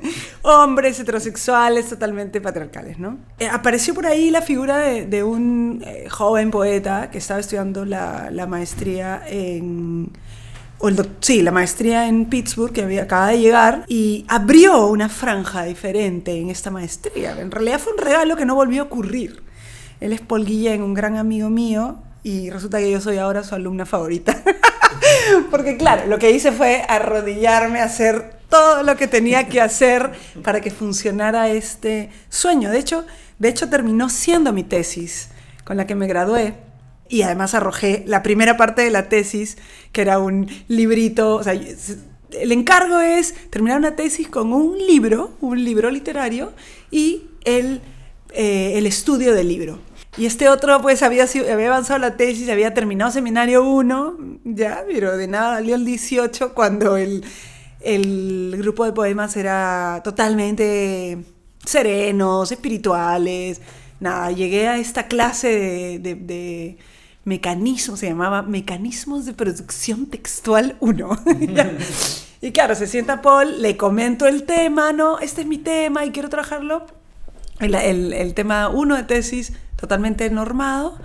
hombres 0.42 1.00
heterosexuales 1.00 1.88
totalmente 1.88 2.42
patriarcales, 2.42 2.98
¿no? 2.98 3.16
Eh, 3.38 3.48
apareció 3.50 3.94
por 3.94 4.04
ahí 4.04 4.28
la 4.28 4.42
figura 4.42 4.76
de, 4.76 5.24
un 5.24 5.82
eh, 5.86 6.10
joven 6.10 6.50
poeta 6.50 7.08
que 7.10 7.16
estaba 7.16 7.40
estudiando 7.40 7.86
la, 7.86 8.46
maestría 8.46 9.22
en... 9.26 10.10
O 10.78 10.90
sí, 11.20 11.40
la 11.40 11.50
maestría 11.50 12.06
en 12.06 12.26
Pittsburgh, 12.26 12.70
que 12.70 12.82
había, 12.82 13.04
acaba 13.04 13.28
de 13.28 13.40
llegar, 13.40 13.86
y 13.88 14.26
abrió 14.28 14.88
una 14.88 15.08
franja 15.08 15.64
diferente 15.64 16.38
en 16.38 16.50
esta 16.50 16.70
maestría. 16.70 17.40
En 17.40 17.50
realidad 17.50 17.78
fue 17.78 17.94
un 17.94 17.98
regalo 17.98 18.36
que 18.36 18.44
no 18.44 18.54
volvió 18.54 18.82
a 18.82 18.84
ocurrir. 18.84 19.42
Él 20.00 20.12
es 20.12 20.20
Paul 20.20 20.44
Guillén, 20.44 20.82
un 20.82 20.92
gran 20.92 21.16
amigo 21.16 21.48
mío, 21.48 22.02
y 22.24 22.50
resulta 22.50 22.78
que 22.78 22.90
yo 22.90 23.00
soy 23.00 23.18
ahora 23.18 23.44
su 23.44 23.54
alumna 23.54 23.86
favorita. 23.86 24.42
Porque 25.50 25.76
claro, 25.76 26.06
lo 26.06 26.18
que 26.18 26.30
hice 26.30 26.50
fue 26.50 26.82
arrodillarme 26.88 27.80
hacer 27.80 28.38
todo 28.48 28.82
lo 28.82 28.96
que 28.96 29.06
tenía 29.06 29.48
que 29.48 29.60
hacer 29.60 30.10
para 30.42 30.60
que 30.60 30.70
funcionara 30.70 31.50
este 31.50 32.10
sueño. 32.30 32.70
De 32.70 32.78
hecho, 32.78 33.04
de 33.38 33.48
hecho 33.50 33.68
terminó 33.68 34.08
siendo 34.08 34.52
mi 34.52 34.64
tesis 34.64 35.28
con 35.64 35.76
la 35.76 35.86
que 35.86 35.94
me 35.94 36.06
gradué 36.06 36.54
y 37.08 37.22
además 37.22 37.54
arrojé 37.54 38.04
la 38.06 38.22
primera 38.22 38.56
parte 38.56 38.82
de 38.82 38.90
la 38.90 39.08
tesis, 39.08 39.58
que 39.92 40.00
era 40.00 40.18
un 40.18 40.48
librito, 40.68 41.36
o 41.36 41.42
sea, 41.42 41.52
el 41.52 42.52
encargo 42.52 43.00
es 43.00 43.34
terminar 43.50 43.78
una 43.78 43.96
tesis 43.96 44.28
con 44.28 44.52
un 44.52 44.78
libro, 44.78 45.36
un 45.40 45.62
libro 45.62 45.90
literario 45.90 46.52
y 46.90 47.24
el, 47.44 47.82
eh, 48.32 48.72
el 48.76 48.86
estudio 48.86 49.34
del 49.34 49.48
libro. 49.48 49.78
Y 50.16 50.26
este 50.26 50.48
otro, 50.48 50.80
pues, 50.80 51.02
había, 51.02 51.26
avanzado 51.66 51.98
la 51.98 52.16
tesis, 52.16 52.48
había 52.48 52.72
terminado 52.72 53.10
seminario 53.10 53.64
1, 53.64 54.16
ya, 54.44 54.84
pero 54.86 55.16
de 55.16 55.26
nada 55.26 55.56
salió 55.56 55.74
el 55.74 55.84
18 55.84 56.54
cuando 56.54 56.96
el, 56.96 57.24
grupo 58.56 58.84
de 58.84 58.92
poemas 58.92 59.36
era 59.36 60.00
totalmente 60.04 61.18
serenos, 61.64 62.52
espirituales. 62.52 63.60
Nada, 63.98 64.30
llegué 64.30 64.68
a 64.68 64.76
esta 64.78 65.08
clase 65.08 65.98
de, 66.00 66.14
de, 66.14 66.78
mecanismos, 67.24 67.98
se 68.00 68.06
llamaba 68.08 68.42
Mecanismos 68.42 69.24
de 69.24 69.32
Producción 69.32 70.06
Textual 70.06 70.76
1. 70.80 71.18
Ya. 71.54 71.72
y 72.40 72.52
claro, 72.52 72.74
se 72.76 72.86
sienta 72.86 73.20
Paul, 73.22 73.62
le 73.62 73.76
comento 73.76 74.26
el 74.26 74.44
tema, 74.44 74.92
no, 74.92 75.18
este 75.18 75.40
es 75.40 75.46
mi 75.46 75.58
tema 75.58 76.04
y 76.04 76.10
quiero 76.10 76.28
trabajarlo 76.28 76.86
el, 77.60 77.74
el- 77.74 78.12
el 78.12 78.34
tema 78.34 78.68
1 78.68 78.96
de 78.96 79.02
tesis 79.04 79.52
totalmente 79.84 80.28
normado 80.30 80.98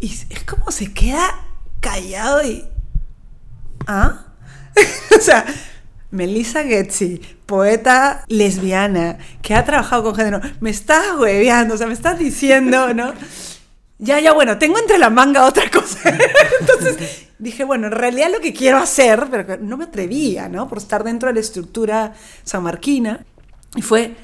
y 0.00 0.12
es 0.12 0.44
como 0.44 0.70
se 0.72 0.92
queda 0.92 1.46
callado 1.80 2.44
y 2.44 2.64
¿ah? 3.86 4.26
o 5.16 5.20
sea 5.20 5.46
Melissa 6.10 6.64
Getzi, 6.64 7.20
poeta 7.46 8.24
lesbiana 8.28 9.18
que 9.42 9.54
ha 9.54 9.64
trabajado 9.64 10.02
con 10.02 10.14
género, 10.14 10.40
me 10.60 10.70
estás 10.70 11.04
hueveando, 11.18 11.74
o 11.74 11.76
sea, 11.76 11.86
me 11.86 11.92
estás 11.92 12.18
diciendo, 12.18 12.94
¿no? 12.94 13.12
Ya, 13.98 14.20
ya, 14.20 14.32
bueno, 14.32 14.58
tengo 14.58 14.78
entre 14.78 14.98
la 14.98 15.10
manga 15.10 15.46
otra 15.46 15.70
cosa. 15.70 15.98
Entonces 16.60 17.28
dije, 17.38 17.64
bueno, 17.64 17.86
en 17.86 17.92
realidad 17.92 18.30
lo 18.30 18.40
que 18.40 18.52
quiero 18.52 18.78
hacer, 18.78 19.26
pero 19.30 19.58
no 19.60 19.76
me 19.76 19.84
atrevía, 19.84 20.48
¿no? 20.48 20.68
Por 20.68 20.78
estar 20.78 21.02
dentro 21.02 21.28
de 21.28 21.34
la 21.34 21.40
estructura 21.40 22.14
sanmarquina. 22.44 23.24
Y 23.74 23.82
fue, 23.82 24.14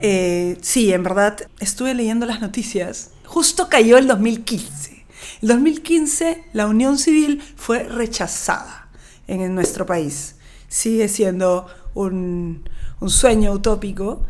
eh, 0.00 0.58
sí, 0.60 0.92
en 0.92 1.02
verdad, 1.02 1.38
estuve 1.60 1.94
leyendo 1.94 2.26
las 2.26 2.40
noticias. 2.40 3.10
Justo 3.24 3.68
cayó 3.68 3.98
el 3.98 4.06
2015. 4.06 5.04
El 5.42 5.48
2015 5.48 6.44
la 6.52 6.66
unión 6.66 6.98
civil 6.98 7.42
fue 7.56 7.84
rechazada 7.84 8.88
en, 9.26 9.54
nuestro 9.54 9.86
país. 9.86 10.36
Sigue 10.68 11.08
siendo 11.08 11.66
un, 11.94 12.68
sueño 13.06 13.52
utópico. 13.52 14.24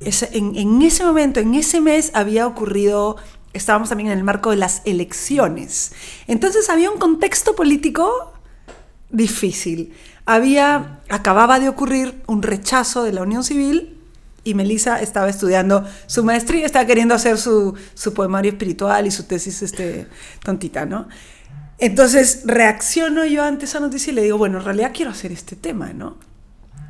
En, 0.00 0.56
en 0.56 0.82
ese 0.82 1.04
momento, 1.04 1.40
en 1.40 1.54
ese 1.54 1.80
mes, 1.80 2.10
había 2.14 2.46
ocurrido, 2.46 3.16
estábamos 3.52 3.88
también 3.88 4.10
en 4.10 4.18
el 4.18 4.24
marco 4.24 4.50
de 4.50 4.56
las 4.56 4.82
elecciones. 4.84 5.92
Entonces 6.26 6.68
había 6.68 6.90
un 6.90 6.98
contexto 6.98 7.54
político 7.54 8.32
difícil. 9.10 9.94
Había, 10.26 11.00
acababa 11.08 11.60
de 11.60 11.68
ocurrir 11.68 12.22
un 12.26 12.42
rechazo 12.42 13.04
de 13.04 13.12
la 13.12 13.22
unión 13.22 13.44
civil 13.44 14.01
y 14.44 14.54
Melissa 14.54 15.00
estaba 15.00 15.28
estudiando 15.28 15.86
su 16.06 16.24
maestría, 16.24 16.66
estaba 16.66 16.86
queriendo 16.86 17.14
hacer 17.14 17.38
su, 17.38 17.74
su 17.94 18.14
poemario 18.14 18.52
espiritual 18.52 19.06
y 19.06 19.10
su 19.10 19.24
tesis 19.24 19.62
este, 19.62 20.06
tontita, 20.42 20.86
¿no? 20.86 21.08
Entonces 21.78 22.42
reacciono 22.44 23.24
yo 23.24 23.42
ante 23.42 23.64
esa 23.64 23.80
noticia 23.80 24.12
y 24.12 24.14
le 24.14 24.22
digo, 24.22 24.38
bueno, 24.38 24.58
en 24.58 24.64
realidad 24.64 24.92
quiero 24.94 25.10
hacer 25.10 25.32
este 25.32 25.56
tema, 25.56 25.92
¿no? 25.92 26.16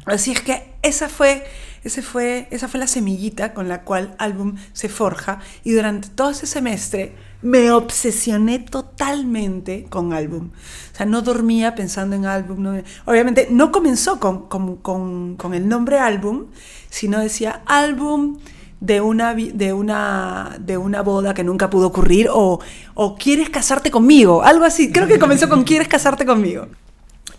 Así 0.04 0.32
es 0.32 0.40
que 0.40 0.74
esa 0.82 1.08
fue, 1.08 1.44
ese 1.84 2.02
fue, 2.02 2.48
esa 2.50 2.68
fue 2.68 2.80
la 2.80 2.86
semillita 2.86 3.54
con 3.54 3.68
la 3.68 3.82
cual 3.82 4.14
álbum 4.18 4.56
se 4.72 4.88
forja 4.88 5.40
y 5.62 5.72
durante 5.72 6.08
todo 6.08 6.30
ese 6.30 6.46
semestre 6.46 7.14
me 7.42 7.70
obsesioné 7.72 8.60
totalmente 8.60 9.86
con 9.90 10.12
álbum. 10.12 10.50
O 10.92 10.96
sea, 10.96 11.06
no 11.06 11.22
dormía 11.22 11.74
pensando 11.74 12.14
en 12.16 12.24
álbum. 12.26 12.62
no- 12.62 12.82
obviamente 13.04 13.48
no 13.50 13.72
comenzó 13.72 14.18
con, 14.20 14.48
con- 14.48 14.76
con- 14.76 15.36
con 15.36 15.54
el 15.54 15.68
nombre 15.68 15.98
álbum, 15.98 16.46
sino 16.88 17.18
decía 17.20 17.62
álbum 17.66 18.38
de 18.80 19.00
una, 19.00 19.34
de 19.34 19.72
una, 19.72 20.56
de 20.60 20.76
una 20.76 21.02
boda 21.02 21.34
que 21.34 21.44
nunca 21.44 21.70
pudo 21.70 21.86
ocurrir 21.88 22.28
o, 22.32 22.60
o 22.94 23.16
quieres 23.16 23.48
casarte 23.50 23.90
conmigo, 23.90 24.42
algo 24.42 24.64
así. 24.64 24.90
Creo 24.92 25.06
que 25.06 25.18
comenzó 25.18 25.48
con 25.48 25.62
quieres 25.64 25.88
casarte 25.88 26.24
conmigo. 26.26 26.66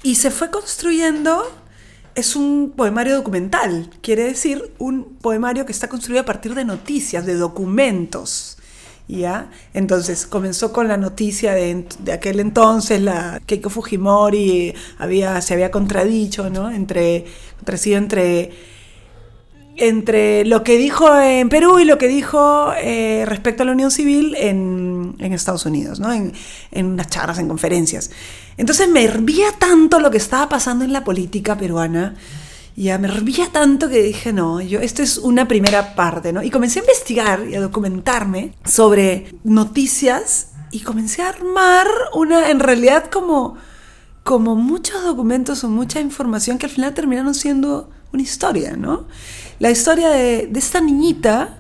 Y 0.04 0.16
se 0.16 0.32
fue 0.32 0.50
construyendo, 0.52 1.44
es 2.16 2.36
un 2.36 2.74
poemario 2.76 3.16
documental, 3.16 3.90
quiere 4.02 4.24
decir 4.24 4.74
un 4.80 5.16
poemario 5.22 5.66
que 5.66 5.72
está 5.72 5.88
construido 5.88 6.22
a 6.22 6.26
partir 6.26 6.56
de 6.56 6.66
noticias, 6.66 7.26
de 7.26 7.36
documentos. 7.36 8.58
¿Ya? 9.08 9.52
Entonces 9.74 10.26
comenzó 10.26 10.72
con 10.72 10.88
la 10.88 10.98
noticia 10.98 11.54
de, 11.54 11.86
de 12.00 12.14
aquel 12.14 12.40
entonces, 12.40 13.02
la 13.02 13.42
Keiko 13.46 13.70
Fujimori 13.70 14.74
había, 14.98 15.42
se 15.42 15.54
había 15.54 15.72
contradicho, 15.72 16.50
¿no? 16.50 16.72
Entre, 16.72 17.26
contradecido 17.58 17.98
entre 17.98 18.52
entre 19.76 20.46
lo 20.46 20.64
que 20.64 20.78
dijo 20.78 21.20
en 21.20 21.50
Perú 21.50 21.80
y 21.80 21.86
lo 21.86 21.98
que 21.98 22.08
dijo 22.08 22.74
eh, 22.78 23.26
respecto 23.26 23.64
a 23.64 23.66
la 23.66 23.72
unión 23.72 23.92
civil 23.92 24.36
en, 24.38 25.16
en 25.20 25.34
Estados 25.34 25.66
Unidos, 25.66 26.00
¿no? 26.00 26.14
en, 26.14 26.34
en 26.72 26.86
unas 26.86 27.08
charlas, 27.08 27.40
en 27.40 27.48
conferencias. 27.48 28.12
Entonces 28.58 28.88
me 28.88 29.04
hervía 29.04 29.52
tanto 29.58 30.00
lo 30.00 30.12
que 30.12 30.18
estaba 30.18 30.48
pasando 30.48 30.86
en 30.86 30.94
la 30.94 31.04
política 31.04 31.58
peruana, 31.58 32.16
ya 32.76 32.98
me 32.98 33.08
hervía 33.08 33.50
tanto 33.52 33.90
que 33.90 34.02
dije, 34.02 34.34
no, 34.34 34.62
yo, 34.62 34.80
esto 34.80 35.02
es 35.04 35.18
una 35.18 35.48
primera 35.48 35.96
parte, 35.96 36.34
¿no? 36.34 36.42
Y 36.42 36.50
comencé 36.50 36.80
a 36.80 36.84
investigar 36.84 37.48
y 37.48 37.56
a 37.56 37.62
documentarme 37.62 38.54
sobre 38.66 39.36
noticias 39.44 40.48
y 40.72 40.80
comencé 40.80 41.22
a 41.22 41.30
armar 41.30 41.88
una, 42.16 42.50
en 42.50 42.60
realidad 42.60 43.12
como, 43.12 43.56
como 44.24 44.56
muchos 44.56 45.04
documentos 45.04 45.64
o 45.64 45.70
mucha 45.70 46.00
información 46.00 46.58
que 46.58 46.66
al 46.66 46.72
final 46.72 46.94
terminaron 46.94 47.36
siendo 47.36 47.92
una 48.12 48.24
historia, 48.24 48.76
¿no? 48.76 49.06
La 49.60 49.70
historia 49.70 50.10
de, 50.10 50.48
de 50.48 50.60
esta 50.60 50.82
niñita, 50.82 51.60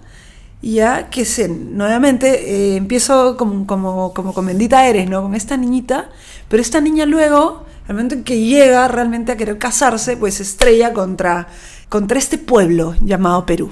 ya 0.63 1.09
que 1.09 1.25
se, 1.25 1.47
nuevamente 1.47 2.73
eh, 2.73 2.75
empiezo 2.77 3.37
como, 3.37 3.67
como, 3.67 4.13
como 4.13 4.33
con 4.33 4.45
Bendita 4.47 4.87
Eres, 4.87 5.09
¿no? 5.09 5.21
Con 5.21 5.35
esta 5.35 5.57
niñita, 5.57 6.09
pero 6.47 6.61
esta 6.61 6.81
niña 6.81 7.05
luego, 7.05 7.65
al 7.87 7.95
momento 7.95 8.15
en 8.15 8.23
que 8.23 8.39
llega 8.39 8.87
realmente 8.87 9.31
a 9.31 9.37
querer 9.37 9.57
casarse, 9.57 10.17
pues 10.17 10.39
estrella 10.39 10.93
contra, 10.93 11.47
contra 11.89 12.17
este 12.17 12.37
pueblo 12.37 12.95
llamado 13.01 13.45
Perú, 13.45 13.71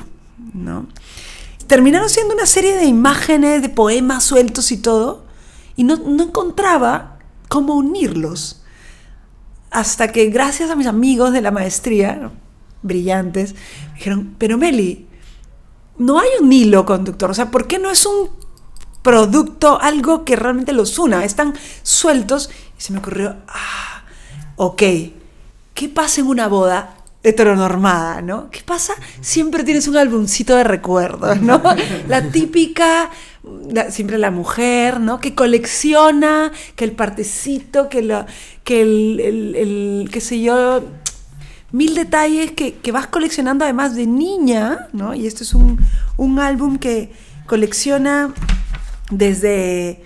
¿no? 0.53 0.87
Terminaron 1.67 2.09
siendo 2.09 2.33
una 2.33 2.45
serie 2.45 2.75
de 2.75 2.85
imágenes, 2.85 3.61
de 3.61 3.69
poemas 3.69 4.23
sueltos 4.23 4.71
y 4.71 4.77
todo, 4.77 5.25
y 5.77 5.85
no, 5.85 5.95
no 5.95 6.23
encontraba 6.23 7.19
cómo 7.47 7.75
unirlos 7.75 8.61
hasta 9.71 10.11
que 10.11 10.25
gracias 10.25 10.69
a 10.69 10.75
mis 10.75 10.85
amigos 10.85 11.31
de 11.31 11.41
la 11.41 11.51
maestría, 11.51 12.29
brillantes, 12.81 13.53
me 13.53 13.93
dijeron, 13.95 14.35
pero 14.37 14.57
Meli, 14.57 15.07
no 15.97 16.19
hay 16.19 16.29
un 16.41 16.51
hilo 16.51 16.85
conductor, 16.85 17.31
o 17.31 17.33
sea, 17.33 17.49
¿por 17.49 17.67
qué 17.67 17.79
no 17.79 17.89
es 17.89 18.05
un 18.05 18.29
producto, 19.01 19.79
algo 19.81 20.25
que 20.25 20.35
realmente 20.35 20.73
los 20.73 20.99
una? 20.99 21.23
Están 21.23 21.53
sueltos 21.83 22.49
y 22.77 22.81
se 22.81 22.91
me 22.91 22.99
ocurrió, 22.99 23.37
ah, 23.47 23.90
ok, 24.63 24.83
¿qué 25.73 25.89
pasa 25.89 26.21
en 26.21 26.27
una 26.27 26.47
boda? 26.47 26.95
heteronormada, 27.23 28.21
¿no? 28.23 28.49
¿Qué 28.49 28.61
pasa? 28.65 28.93
Siempre 29.21 29.63
tienes 29.63 29.87
un 29.87 29.95
álbumcito 29.95 30.55
de 30.55 30.63
recuerdos, 30.63 31.39
¿no? 31.39 31.61
La 32.07 32.23
típica, 32.31 33.11
la- 33.69 33.91
siempre 33.91 34.17
la 34.17 34.31
mujer, 34.31 34.99
¿no? 34.99 35.19
Que 35.19 35.35
colecciona, 35.35 36.51
que 36.75 36.83
el 36.83 36.93
partecito, 36.93 37.89
que, 37.89 38.01
lo, 38.01 38.25
que 38.63 38.81
el, 38.81 39.19
el- 39.19 39.55
el- 39.55 40.09
qué 40.11 40.19
sé 40.19 40.41
yo, 40.41 40.83
mil 41.71 41.93
detalles 41.93 42.53
que, 42.53 42.73
que 42.73 42.91
vas 42.91 43.05
coleccionando 43.05 43.65
además 43.65 43.95
de 43.95 44.07
niña, 44.07 44.87
¿no? 44.91 45.13
Y 45.13 45.27
este 45.27 45.43
es 45.43 45.53
un, 45.53 45.77
un 46.17 46.39
álbum 46.39 46.77
que 46.79 47.11
colecciona 47.45 48.33
desde, 49.11 50.03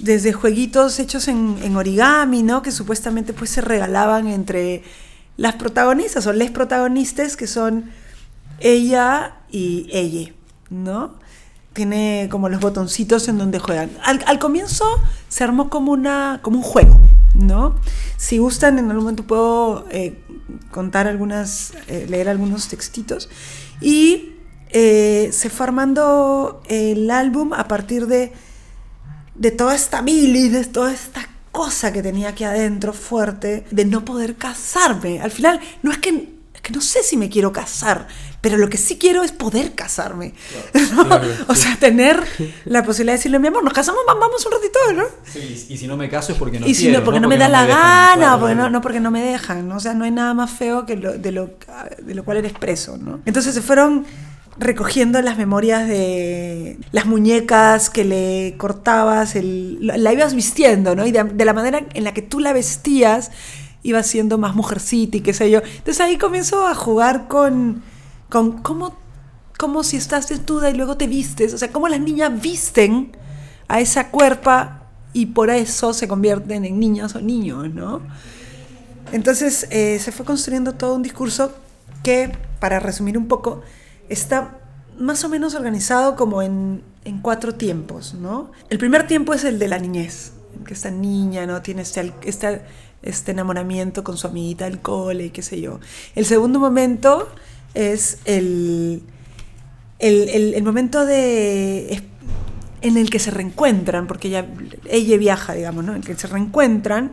desde 0.00 0.32
jueguitos 0.32 0.98
hechos 0.98 1.28
en, 1.28 1.76
origami, 1.76 2.42
¿no? 2.42 2.62
Que 2.62 2.72
supuestamente 2.72 3.32
pues 3.32 3.50
se 3.50 3.60
regalaban 3.60 4.26
entre 4.26 4.82
las 5.36 5.54
protagonistas 5.56 6.26
o 6.26 6.32
les 6.32 6.50
protagonistas 6.50 7.36
que 7.36 7.46
son 7.46 7.90
ella 8.60 9.36
y 9.50 9.88
ella, 9.92 10.32
¿no? 10.70 11.14
Tiene 11.72 12.28
como 12.30 12.48
los 12.48 12.60
botoncitos 12.60 13.28
en 13.28 13.38
donde 13.38 13.58
juegan. 13.58 13.90
Al, 14.04 14.22
al 14.26 14.38
comienzo 14.38 14.84
se 15.28 15.44
armó 15.44 15.70
como, 15.70 15.92
una, 15.92 16.40
como 16.42 16.58
un 16.58 16.62
juego, 16.62 16.98
¿no? 17.34 17.76
Si 18.16 18.38
gustan, 18.38 18.78
en 18.78 18.86
algún 18.86 19.04
momento 19.04 19.24
puedo 19.24 19.86
eh, 19.90 20.18
contar 20.70 21.06
algunas, 21.06 21.72
eh, 21.88 22.06
leer 22.08 22.28
algunos 22.28 22.68
textitos. 22.68 23.28
Y 23.80 24.34
eh, 24.70 25.30
se 25.32 25.50
fue 25.50 25.66
armando 25.66 26.62
el 26.68 27.10
álbum 27.10 27.52
a 27.52 27.66
partir 27.66 28.06
de, 28.06 28.32
de 29.40 29.50
toda 29.50 29.74
esta 29.74 30.02
bilis, 30.02 30.52
de 30.52 30.64
toda 30.66 30.92
esta 30.92 31.26
cosa 31.50 31.92
que 31.92 32.02
tenía 32.02 32.28
aquí 32.28 32.44
adentro 32.44 32.92
fuerte, 32.92 33.64
de 33.70 33.84
no 33.86 34.04
poder 34.04 34.36
casarme. 34.36 35.20
Al 35.20 35.30
final, 35.30 35.58
no 35.82 35.90
es 35.90 35.98
que, 35.98 36.10
es 36.54 36.60
que 36.60 36.72
no 36.72 36.80
sé 36.82 37.02
si 37.02 37.16
me 37.16 37.28
quiero 37.30 37.50
casar, 37.52 38.06
pero 38.42 38.58
lo 38.58 38.68
que 38.68 38.76
sí 38.76 38.98
quiero 38.98 39.22
es 39.24 39.32
poder 39.32 39.74
casarme. 39.74 40.34
¿no? 40.94 41.20
O 41.48 41.54
sea, 41.54 41.74
tener 41.80 42.22
la 42.66 42.82
posibilidad 42.84 43.14
de 43.14 43.18
decirle, 43.18 43.38
mi 43.38 43.48
amor, 43.48 43.64
nos 43.64 43.72
casamos, 43.72 44.02
va- 44.06 44.14
vamos 44.14 44.44
un 44.44 44.52
ratito, 44.52 44.78
¿no? 44.94 45.04
Sí, 45.32 45.66
y 45.70 45.76
si 45.78 45.86
no 45.88 45.96
me 45.96 46.08
caso 46.10 46.32
es 46.32 46.38
porque 46.38 46.60
no 46.60 46.66
y 46.68 46.74
si 46.74 46.84
quiero, 46.84 46.98
no, 47.00 47.04
porque 47.06 47.20
no, 47.20 47.28
me 47.28 47.38
da 47.38 47.48
la 47.48 47.64
gana, 47.66 48.38
porque 48.38 48.54
no, 48.54 48.68
no 48.68 48.80
porque 48.82 49.00
no 49.00 49.10
me 49.10 49.22
dejan, 49.22 49.66
¿no? 49.66 49.76
O 49.76 49.80
sea, 49.80 49.94
no 49.94 50.04
hay 50.04 50.10
nada 50.10 50.34
más 50.34 50.50
feo 50.50 50.84
que 50.86 50.96
lo, 50.96 51.16
de, 51.16 51.32
lo, 51.32 51.50
de 52.02 52.14
lo 52.14 52.24
cual 52.24 52.36
eres 52.36 52.52
preso, 52.52 52.98
¿no? 52.98 53.20
Entonces 53.24 53.54
se 53.54 53.62
fueron 53.62 54.04
recogiendo 54.60 55.20
las 55.22 55.38
memorias 55.38 55.88
de 55.88 56.78
las 56.92 57.06
muñecas 57.06 57.90
que 57.90 58.04
le 58.04 58.54
cortabas, 58.58 59.34
el- 59.34 59.78
la 59.86 60.12
ibas 60.12 60.34
vistiendo, 60.34 60.94
¿no? 60.94 61.06
Y 61.06 61.12
de, 61.12 61.44
la 61.44 61.52
manera 61.52 61.82
en 61.94 62.04
la 62.04 62.12
que 62.14 62.22
tú 62.22 62.40
la 62.40 62.52
vestías, 62.52 63.30
iba 63.82 64.02
siendo 64.02 64.36
más 64.36 64.54
mujercita 64.54 65.16
y 65.16 65.20
qué 65.22 65.32
sé 65.32 65.50
yo. 65.50 65.60
Entonces 65.64 66.00
ahí 66.00 66.18
comienzo 66.18 66.66
a 66.66 66.74
jugar 66.74 67.28
con, 67.28 67.82
con 68.28 68.60
cómo, 68.62 68.94
cómo 69.58 69.82
si 69.82 69.96
estás 69.96 70.28
desnuda 70.28 70.70
y 70.70 70.74
luego 70.74 70.96
te 70.98 71.06
vistes, 71.06 71.54
o 71.54 71.58
sea, 71.58 71.72
cómo 71.72 71.88
las 71.88 72.00
niñas 72.00 72.30
visten 72.40 73.16
a 73.68 73.80
esa 73.80 74.10
cuerpa 74.10 74.82
y 75.14 75.26
por 75.26 75.48
eso 75.50 75.94
se 75.94 76.06
convierten 76.06 76.64
en 76.66 76.78
niñas 76.78 77.14
o 77.14 77.20
niños, 77.20 77.72
¿no? 77.72 78.02
Entonces 79.12 79.66
eh, 79.70 79.98
se 79.98 80.12
fue 80.12 80.24
construyendo 80.26 80.74
todo 80.74 80.94
un 80.94 81.02
discurso 81.02 81.52
que, 82.02 82.30
para 82.60 82.78
resumir 82.78 83.18
un 83.18 83.26
poco, 83.26 83.62
está 84.10 84.58
más 84.98 85.24
o 85.24 85.30
menos 85.30 85.54
organizado 85.54 86.14
como 86.16 86.42
en, 86.42 86.82
en 87.06 87.20
cuatro 87.22 87.54
tiempos, 87.54 88.12
¿no? 88.14 88.52
El 88.68 88.76
primer 88.76 89.06
tiempo 89.06 89.32
es 89.32 89.44
el 89.44 89.58
de 89.58 89.68
la 89.68 89.78
niñez, 89.78 90.32
que 90.66 90.74
esta 90.74 90.90
niña, 90.90 91.46
¿no? 91.46 91.62
Tiene 91.62 91.80
este, 91.82 92.12
este, 92.24 92.60
este 93.02 93.30
enamoramiento 93.30 94.04
con 94.04 94.18
su 94.18 94.26
amiguita 94.26 94.66
del 94.66 94.80
cole 94.80 95.26
y 95.26 95.30
qué 95.30 95.40
sé 95.40 95.58
yo. 95.60 95.80
El 96.14 96.26
segundo 96.26 96.58
momento 96.60 97.30
es 97.72 98.18
el, 98.26 99.02
el, 100.00 100.28
el- 100.54 100.62
momento 100.62 101.06
de 101.06 102.02
en 102.82 102.96
el 102.96 103.10
que 103.10 103.18
se 103.18 103.30
reencuentran, 103.30 104.06
porque 104.06 104.28
ella, 104.28 104.46
ella 104.88 105.16
viaja, 105.18 105.52
digamos, 105.54 105.84
¿no? 105.84 105.92
En 105.92 105.98
el 105.98 106.04
que 106.04 106.14
se 106.16 106.26
reencuentran 106.26 107.12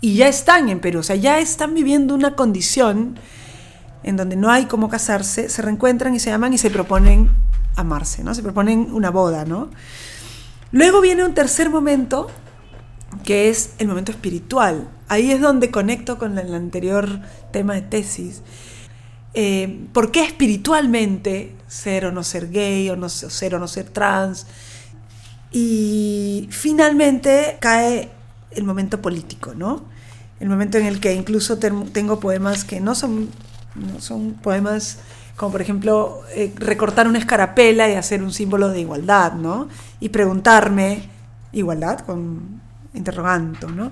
y 0.00 0.14
ya 0.16 0.26
están 0.28 0.68
en 0.70 0.80
Perú, 0.80 1.00
o 1.00 1.02
sea, 1.02 1.16
ya 1.16 1.38
están 1.38 1.74
viviendo 1.74 2.14
una 2.14 2.34
condición 2.34 3.16
en 4.02 4.16
donde 4.16 4.36
no 4.36 4.50
hay 4.50 4.66
cómo 4.66 4.88
casarse, 4.88 5.48
se 5.48 5.62
reencuentran 5.62 6.14
y 6.14 6.20
se 6.20 6.32
aman 6.32 6.52
y 6.52 6.58
se 6.58 6.70
proponen 6.70 7.30
amarse, 7.76 8.22
¿no? 8.22 8.34
Se 8.34 8.42
proponen 8.42 8.88
una 8.92 9.10
boda, 9.10 9.44
¿no? 9.44 9.70
Luego 10.72 11.00
viene 11.00 11.24
un 11.24 11.34
tercer 11.34 11.70
momento, 11.70 12.30
que 13.24 13.48
es 13.48 13.74
el 13.78 13.88
momento 13.88 14.10
espiritual. 14.10 14.88
Ahí 15.08 15.30
es 15.30 15.40
donde 15.40 15.70
conecto 15.70 16.18
con 16.18 16.38
el 16.38 16.54
anterior 16.54 17.20
tema 17.52 17.74
de 17.74 17.82
tesis. 17.82 18.42
Eh, 19.34 19.86
¿Por 19.92 20.10
qué 20.10 20.24
espiritualmente 20.24 21.54
ser 21.66 22.06
o 22.06 22.12
no 22.12 22.22
ser 22.22 22.50
gay, 22.50 22.90
o 22.90 22.96
no 22.96 23.08
ser, 23.08 23.54
o 23.54 23.58
no 23.58 23.68
ser 23.68 23.90
trans? 23.90 24.46
Y 25.50 26.48
finalmente 26.50 27.58
cae 27.60 28.10
el 28.50 28.64
momento 28.64 29.00
político, 29.00 29.54
¿no? 29.54 29.84
El 30.40 30.48
momento 30.48 30.78
en 30.78 30.86
el 30.86 30.98
que 31.00 31.14
incluso 31.14 31.58
tengo 31.58 32.18
poemas 32.18 32.64
que 32.64 32.80
no 32.80 32.94
son, 32.94 33.28
no 33.74 34.00
son 34.00 34.34
poemas 34.34 34.98
como 35.36 35.52
por 35.52 35.62
ejemplo 35.62 36.20
eh, 36.34 36.52
recortar 36.56 37.08
una 37.08 37.18
escarapela 37.18 37.88
y 37.90 37.94
hacer 37.94 38.22
un 38.22 38.32
símbolo 38.32 38.68
de 38.68 38.80
igualdad, 38.80 39.32
¿no? 39.32 39.68
Y 39.98 40.10
preguntarme, 40.10 41.08
igualdad 41.52 42.00
con 42.00 42.60
interroganto, 42.94 43.68
¿no? 43.70 43.90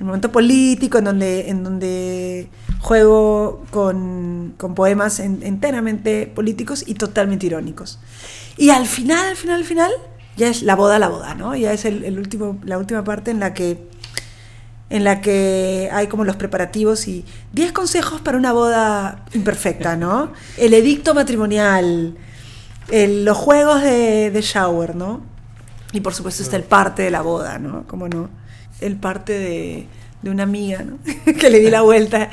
El 0.00 0.06
momento 0.06 0.32
político 0.32 0.98
en 0.98 1.04
donde, 1.04 1.48
en 1.48 1.62
donde 1.62 2.48
juego 2.80 3.64
con, 3.70 4.54
con 4.58 4.74
poemas 4.74 5.20
en- 5.20 5.42
enteramente 5.44 6.26
políticos 6.26 6.82
y 6.86 6.94
totalmente 6.94 7.46
irónicos. 7.46 8.00
Y 8.56 8.70
al 8.70 8.86
final, 8.86 9.24
al 9.28 9.36
final, 9.36 9.56
al 9.58 9.64
final, 9.64 9.90
ya 10.36 10.48
es 10.48 10.62
la 10.64 10.74
boda, 10.74 10.98
la 10.98 11.08
boda, 11.08 11.34
¿no? 11.36 11.54
Ya 11.54 11.72
es 11.72 11.84
el 11.84 12.18
último, 12.18 12.58
la 12.64 12.76
última 12.78 13.04
parte 13.04 13.30
en 13.30 13.38
la 13.38 13.54
que 13.54 13.88
en 14.94 15.02
la 15.02 15.20
que 15.20 15.88
hay 15.92 16.06
como 16.06 16.24
los 16.24 16.36
preparativos 16.36 17.08
y 17.08 17.24
10 17.52 17.72
consejos 17.72 18.20
para 18.20 18.38
una 18.38 18.52
boda 18.52 19.24
imperfecta, 19.34 19.96
¿no? 19.96 20.32
El 20.56 20.72
edicto 20.72 21.14
matrimonial, 21.14 22.16
el- 22.90 23.24
los 23.24 23.36
juegos 23.36 23.82
de, 23.82 24.30
de 24.30 24.40
shower, 24.40 24.94
¿no? 24.94 25.20
Y 25.92 26.00
por 26.00 26.14
supuesto 26.14 26.42
está 26.42 26.56
el 26.56 26.62
parte 26.64 27.02
de 27.02 27.10
la 27.10 27.22
boda, 27.22 27.58
¿no? 27.58 27.84
¿Cómo 27.88 28.08
no? 28.08 28.28
El 28.80 28.96
parte 28.96 29.32
de, 29.32 29.86
de 30.22 30.30
una 30.30 30.44
amiga, 30.44 30.82
¿no? 30.84 30.98
que 31.40 31.50
le 31.50 31.58
di 31.58 31.70
la 31.70 31.80
vuelta 31.82 32.30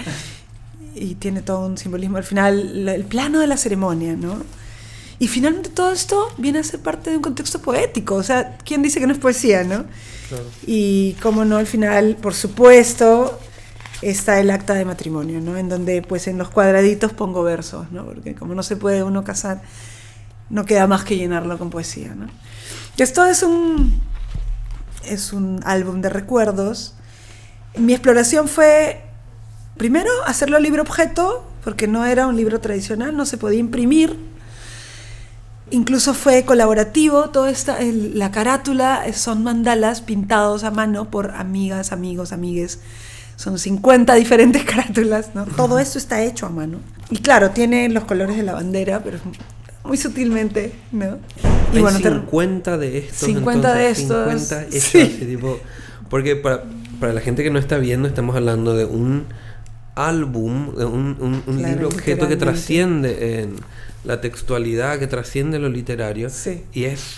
y 0.95 1.15
tiene 1.15 1.41
todo 1.41 1.65
un 1.65 1.77
simbolismo. 1.77 2.17
Al 2.17 2.23
final, 2.23 2.87
el 2.87 3.05
plano 3.05 3.39
de 3.39 3.47
la 3.47 3.57
ceremonia, 3.57 4.15
¿no? 4.15 4.37
Y 5.19 5.27
finalmente 5.27 5.69
todo 5.69 5.91
esto 5.91 6.27
viene 6.37 6.59
a 6.59 6.63
ser 6.63 6.79
parte 6.79 7.09
de 7.11 7.17
un 7.17 7.21
contexto 7.23 7.59
poético. 7.61 8.15
O 8.15 8.23
sea, 8.23 8.57
¿quién 8.65 8.81
dice 8.81 8.99
que 8.99 9.07
no 9.07 9.13
es 9.13 9.19
poesía, 9.19 9.63
no? 9.63 9.85
Y 10.65 11.13
cómo 11.21 11.45
no, 11.45 11.57
al 11.57 11.67
final, 11.67 12.17
por 12.21 12.33
supuesto, 12.33 13.39
está 14.01 14.39
el 14.39 14.49
acta 14.51 14.73
de 14.73 14.85
matrimonio, 14.85 15.41
¿no? 15.41 15.57
En 15.57 15.69
donde, 15.69 16.01
pues, 16.01 16.27
en 16.27 16.37
los 16.37 16.49
cuadraditos 16.49 17.13
pongo 17.13 17.43
versos, 17.43 17.91
¿no? 17.91 18.05
Porque 18.05 18.35
como 18.35 18.55
no 18.55 18.63
se 18.63 18.75
puede 18.75 19.03
uno 19.03 19.23
casar, 19.23 19.61
no 20.49 20.65
queda 20.65 20.87
más 20.87 21.03
que 21.03 21.17
llenarlo 21.17 21.57
con 21.57 21.69
poesía, 21.69 22.13
¿no? 22.15 22.27
Esto 22.97 23.25
es 23.25 23.43
un, 23.43 24.01
es 25.05 25.33
un 25.33 25.61
álbum 25.63 26.01
de 26.01 26.09
recuerdos. 26.09 26.93
Mi 27.77 27.93
exploración 27.93 28.47
fue, 28.47 29.01
primero, 29.77 30.09
hacerlo 30.25 30.59
libro 30.59 30.81
objeto, 30.81 31.47
porque 31.63 31.87
no 31.87 32.05
era 32.05 32.27
un 32.27 32.35
libro 32.35 32.59
tradicional, 32.59 33.15
no 33.15 33.25
se 33.25 33.37
podía 33.37 33.59
imprimir. 33.59 34.30
Incluso 35.71 36.13
fue 36.13 36.43
colaborativo, 36.43 37.29
toda 37.29 37.49
esta, 37.49 37.79
el- 37.79 38.19
la 38.19 38.29
carátula 38.31 39.03
eh, 39.07 39.13
son 39.13 39.43
mandalas 39.43 40.01
pintados 40.01 40.63
a 40.63 40.71
mano 40.71 41.09
por 41.09 41.31
amigas, 41.31 41.91
amigos, 41.91 42.31
amigues. 42.33 42.79
Son 43.37 43.57
50 43.57 44.13
diferentes 44.15 44.63
carátulas, 44.65 45.29
¿no? 45.33 45.45
Todo 45.45 45.79
esto 45.79 45.97
está 45.97 46.21
hecho 46.21 46.45
a 46.45 46.49
mano. 46.49 46.77
Y 47.09 47.17
claro, 47.19 47.51
tiene 47.51 47.87
los 47.89 48.03
colores 48.03 48.35
de 48.37 48.43
la 48.43 48.53
bandera, 48.53 49.01
pero 49.03 49.17
muy 49.85 49.97
sutilmente, 49.97 50.73
¿no? 50.91 51.17
Y 51.73 51.77
Hay 51.77 51.81
bueno, 51.81 51.99
te- 51.99 52.09
50 52.09 52.77
de 52.77 52.97
estos. 52.99 53.17
50 53.29 53.73
de 53.73 53.89
estos, 53.89 54.07
50 54.31 54.61
hechos 54.63 54.83
sí. 54.83 54.99
así, 55.01 55.25
tipo, 55.25 55.57
porque 56.09 56.35
para, 56.35 56.63
para 56.99 57.13
la 57.13 57.21
gente 57.21 57.43
que 57.43 57.49
no 57.49 57.57
está 57.59 57.77
viendo, 57.77 58.07
estamos 58.07 58.35
hablando 58.35 58.75
de 58.75 58.85
un 58.85 59.25
álbum, 59.95 60.75
de 60.75 60.85
un, 60.85 61.17
un- 61.19 61.43
un 61.47 61.57
Claro, 61.57 61.73
libro 61.73 61.87
objeto 61.87 62.27
que 62.27 62.35
trasciende 62.35 63.41
en 63.41 63.55
la 64.03 64.21
textualidad, 64.21 64.99
que 64.99 65.07
trasciende 65.07 65.59
lo 65.59 65.69
literario. 65.69 66.29
Sí. 66.29 66.63
Y 66.73 66.85
es 66.85 67.17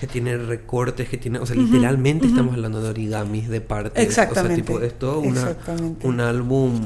que 0.00 0.06
tiene 0.06 0.36
recortes, 0.36 1.08
que 1.08 1.16
tiene, 1.16 1.38
o 1.38 1.46
sea, 1.46 1.54
literalmente 1.54 2.26
estamos 2.26 2.54
hablando 2.54 2.82
de 2.82 2.88
origamis, 2.90 3.48
de 3.48 3.60
partes. 3.60 4.02
Exactamente, 4.04 4.62
O 4.62 4.64
sea, 4.64 4.74
tipo, 4.74 4.80
es 4.80 4.98
todo 4.98 5.20
una- 5.20 5.56
un 6.02 6.20
álbum. 6.20 6.80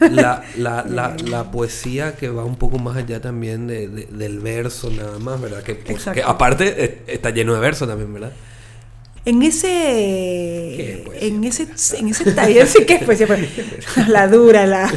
La, 0.00 0.42
la, 0.58 0.84
la, 0.88 1.16
la 1.26 1.50
poesía 1.50 2.16
que 2.16 2.28
va 2.28 2.44
un 2.44 2.56
poco 2.56 2.78
más 2.78 2.96
allá 2.96 3.20
también 3.20 3.66
de, 3.66 3.88
de- 3.88 4.06
del 4.06 4.40
verso 4.40 4.90
nada 4.90 5.18
más, 5.18 5.40
¿verdad? 5.40 5.62
Que, 5.62 5.74
pues, 5.74 6.04
que 6.12 6.22
aparte 6.22 6.84
eh, 6.84 7.02
está 7.08 7.30
lleno 7.30 7.54
de 7.54 7.60
verso 7.60 7.86
también, 7.86 8.12
¿verdad? 8.12 8.32
En 9.26 9.42
¿Qué 9.42 9.48
ese, 9.48 10.92
es 10.92 10.98
poesía? 11.00 11.28
en 11.28 11.44
ese, 11.44 11.66
en 11.98 12.08
ese 12.08 12.32
taller 12.32 12.66
sí 12.66 12.86
que 12.86 12.94
es 12.94 13.02
poesía, 13.04 13.26
pues, 13.26 13.40
la 14.08 14.28
dura, 14.28 14.66
la, 14.66 14.90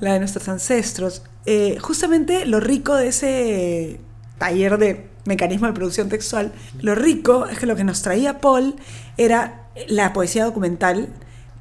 la 0.00 0.12
de 0.14 0.18
nuestros 0.18 0.48
ancestros. 0.48 1.22
Eh, 1.46 1.78
justamente 1.80 2.46
lo 2.46 2.60
rico 2.60 2.96
de 2.96 3.08
ese 3.08 4.00
taller 4.38 4.78
de 4.78 5.06
mecanismo 5.26 5.66
de 5.66 5.74
producción 5.74 6.08
textual, 6.08 6.52
lo 6.80 6.94
rico 6.94 7.46
es 7.46 7.58
que 7.58 7.66
lo 7.66 7.76
que 7.76 7.84
nos 7.84 8.02
traía 8.02 8.40
Paul 8.40 8.74
era 9.16 9.66
la 9.88 10.12
poesía 10.12 10.44
documental, 10.44 11.08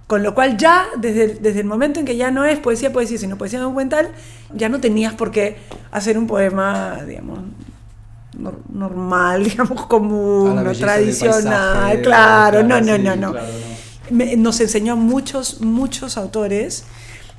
con 0.07 0.23
lo 0.23 0.33
cual 0.33 0.57
ya 0.57 0.87
desde, 0.97 1.35
desde 1.35 1.59
el 1.59 1.65
momento 1.65 1.99
en 1.99 2.05
que 2.05 2.15
ya 2.15 2.31
no 2.31 2.45
es 2.45 2.59
poesía, 2.59 2.93
poesía, 2.93 3.17
sino 3.17 3.37
poesía 3.37 3.59
documental, 3.59 4.09
ya 4.53 4.69
no 4.69 4.79
tenías 4.79 5.13
por 5.13 5.31
qué 5.31 5.57
hacer 5.91 6.17
un 6.17 6.27
poema, 6.27 7.03
digamos, 7.05 7.39
normal, 8.37 9.43
digamos, 9.49 9.85
común, 9.85 10.63
no 10.63 10.71
tradicional, 10.73 12.01
claro, 12.01 12.63
no, 12.63 12.79
no, 12.81 12.97
no, 12.97 13.15
no. 13.15 13.33
nos 14.09 14.59
enseñó 14.59 14.95
muchos, 14.95 15.61
muchos 15.61 16.17
autores 16.17 16.83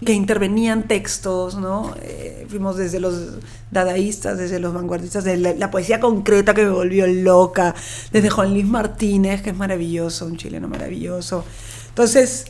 que 0.05 0.13
intervenían 0.13 0.87
textos, 0.87 1.57
¿no? 1.57 1.95
Eh, 2.03 2.47
fuimos 2.49 2.77
desde 2.77 3.01
los 3.01 3.39
dadaístas, 3.71 4.39
desde 4.39 4.61
los 4.61 4.73
vanguardistas, 4.73 5.25
de 5.25 5.37
la, 5.37 5.55
la 5.55 5.71
poesía 5.71 5.99
concreta 5.99 6.55
que 6.55 6.63
me 6.65 6.71
volvió 6.71 7.07
loca, 7.07 7.75
desde 8.13 8.31
Juan 8.31 8.53
Luis 8.53 8.67
Martínez, 8.67 9.43
que 9.43 9.51
es 9.51 9.57
maravilloso, 9.57 10.27
un 10.27 10.37
chileno 10.37 10.69
maravilloso. 10.69 11.45
Entonces, 11.89 12.47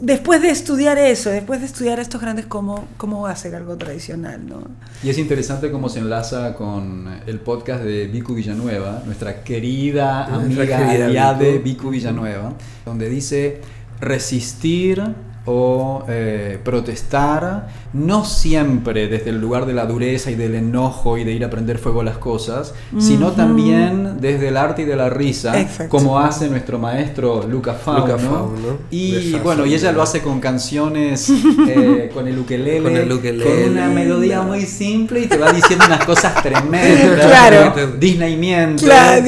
después 0.00 0.42
de 0.42 0.50
estudiar 0.50 0.98
eso, 0.98 1.30
después 1.30 1.60
de 1.60 1.66
estudiar 1.66 1.98
estos 2.00 2.20
grandes, 2.20 2.46
¿cómo, 2.46 2.88
cómo 2.96 3.26
hacer 3.26 3.54
algo 3.54 3.76
tradicional, 3.76 4.46
no? 4.46 4.62
Y 5.02 5.10
es 5.10 5.18
interesante 5.18 5.70
cómo 5.70 5.88
se 5.88 6.00
enlaza 6.00 6.54
con 6.54 7.08
el 7.26 7.40
podcast 7.40 7.84
de 7.84 8.06
Vicu 8.06 8.34
Villanueva, 8.34 9.02
nuestra 9.06 9.42
querida 9.42 10.28
Nuestra 10.28 10.62
amiga 10.64 10.78
querida 10.78 11.06
aliade 11.06 11.52
Vicu. 11.58 11.64
Vicu 11.64 11.90
Villanueva, 11.90 12.54
donde 12.84 13.08
dice 13.08 13.60
resistir 14.00 15.02
o 15.46 16.04
eh, 16.08 16.58
protestar, 16.62 17.68
no 17.94 18.24
siempre 18.24 19.08
desde 19.08 19.30
el 19.30 19.40
lugar 19.40 19.64
de 19.66 19.72
la 19.72 19.86
dureza 19.86 20.30
y 20.30 20.34
del 20.34 20.54
enojo 20.54 21.16
y 21.16 21.24
de 21.24 21.32
ir 21.32 21.44
a 21.44 21.50
prender 21.50 21.78
fuego 21.78 22.02
a 22.02 22.04
las 22.04 22.18
cosas, 22.18 22.74
sino 22.98 23.32
también 23.32 24.20
desde 24.20 24.48
el 24.48 24.56
arte 24.56 24.82
y 24.82 24.84
de 24.84 24.96
la 24.96 25.08
risa, 25.08 25.58
Exacto. 25.58 25.88
como 25.88 26.18
hace 26.20 26.48
nuestro 26.48 26.78
maestro 26.78 27.46
Luca 27.48 27.72
Fauno. 27.74 28.06
Luca 28.06 28.18
Fauno, 28.18 28.78
Y 28.90 29.32
bueno, 29.42 29.64
y 29.64 29.74
ella 29.74 29.92
lo 29.92 30.02
hace 30.02 30.20
con 30.20 30.40
canciones, 30.40 31.30
eh, 31.68 32.10
con 32.12 32.28
el 32.28 32.38
ukelele, 32.38 32.82
Con 32.82 32.96
el 32.96 33.10
ukelele. 33.10 33.44
con 33.44 33.72
una 33.72 33.88
melodía 33.88 34.42
muy 34.42 34.62
simple 34.66 35.20
y 35.20 35.26
te 35.26 35.38
va 35.38 35.52
diciendo 35.52 35.84
unas 35.86 36.04
cosas 36.04 36.34
tremendas. 36.42 37.26
Claro. 37.26 37.72
como 37.72 37.86
Disneymiento. 37.96 38.84
Claro, 38.84 39.24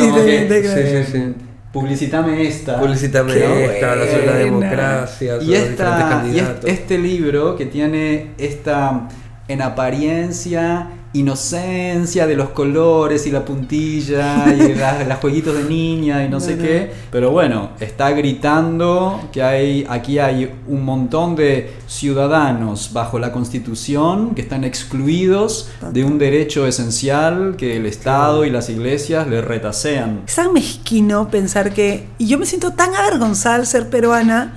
Publicitame 1.73 2.47
esta. 2.47 2.79
Publicítame 2.79 3.33
Qué 3.33 3.65
esta, 3.65 3.93
habla 3.93 4.07
sobre 4.07 4.27
la 4.27 4.37
democracia, 4.37 5.41
sobre 5.41 5.47
Y, 5.47 5.49
los 5.49 5.59
esta, 5.59 6.25
y 6.27 6.69
este 6.69 6.99
libro 6.99 7.57
que 7.57 7.65
tiene 7.65 8.33
esta, 8.37 9.09
en 9.49 9.63
apariencia, 9.63 10.89
inocencia 11.15 12.27
de 12.27 12.35
los 12.37 12.51
colores 12.51 13.27
y 13.27 13.31
la 13.31 13.45
puntilla 13.45 14.47
y 14.55 14.75
las 15.07 15.19
jueguitos 15.21 15.55
de 15.57 15.65
niña 15.65 16.25
y 16.25 16.29
no 16.29 16.41
sé 16.41 16.57
qué, 16.59 16.93
pero 17.11 17.31
bueno, 17.31 17.71
está 17.81 18.11
gritando 18.13 19.21
que 19.33 19.43
hay, 19.43 19.87
aquí 19.89 20.19
hay 20.19 20.51
un 20.69 20.85
montón 20.85 21.37
de 21.37 21.75
ciudadanos 21.87 22.93
bajo 22.93 23.19
la 23.19 23.33
constitución 23.33 24.35
que 24.35 24.43
están 24.43 24.65
excluidos 24.65 25.71
de 25.93 26.05
un 26.05 26.19
derecho 26.19 26.67
esencial 26.67 27.55
que 27.57 27.77
el 27.77 27.87
Estado 27.87 28.45
y 28.45 28.51
las 28.51 28.69
iglesias 28.71 29.27
le 29.29 29.41
retasean. 29.41 30.23
Es 30.27 30.35
tan 30.37 30.53
mezquino 30.53 31.29
pensar 31.29 31.73
que. 31.73 32.07
Y 32.19 32.27
yo 32.27 32.39
me 32.39 32.47
siento 32.47 32.73
tan 32.73 32.95
avergonzada 32.95 33.57
al 33.57 33.67
ser 33.67 33.89
peruana 33.91 34.55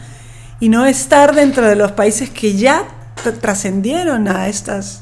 y 0.59 0.69
no 0.69 0.85
estar 0.85 1.35
dentro 1.35 1.65
de 1.67 1.75
los 1.75 1.91
países 1.91 2.29
que 2.29 2.55
ya 2.55 2.83
tr- 3.23 3.39
trascendieron 3.39 4.27
a 4.27 4.47
estas. 4.47 5.01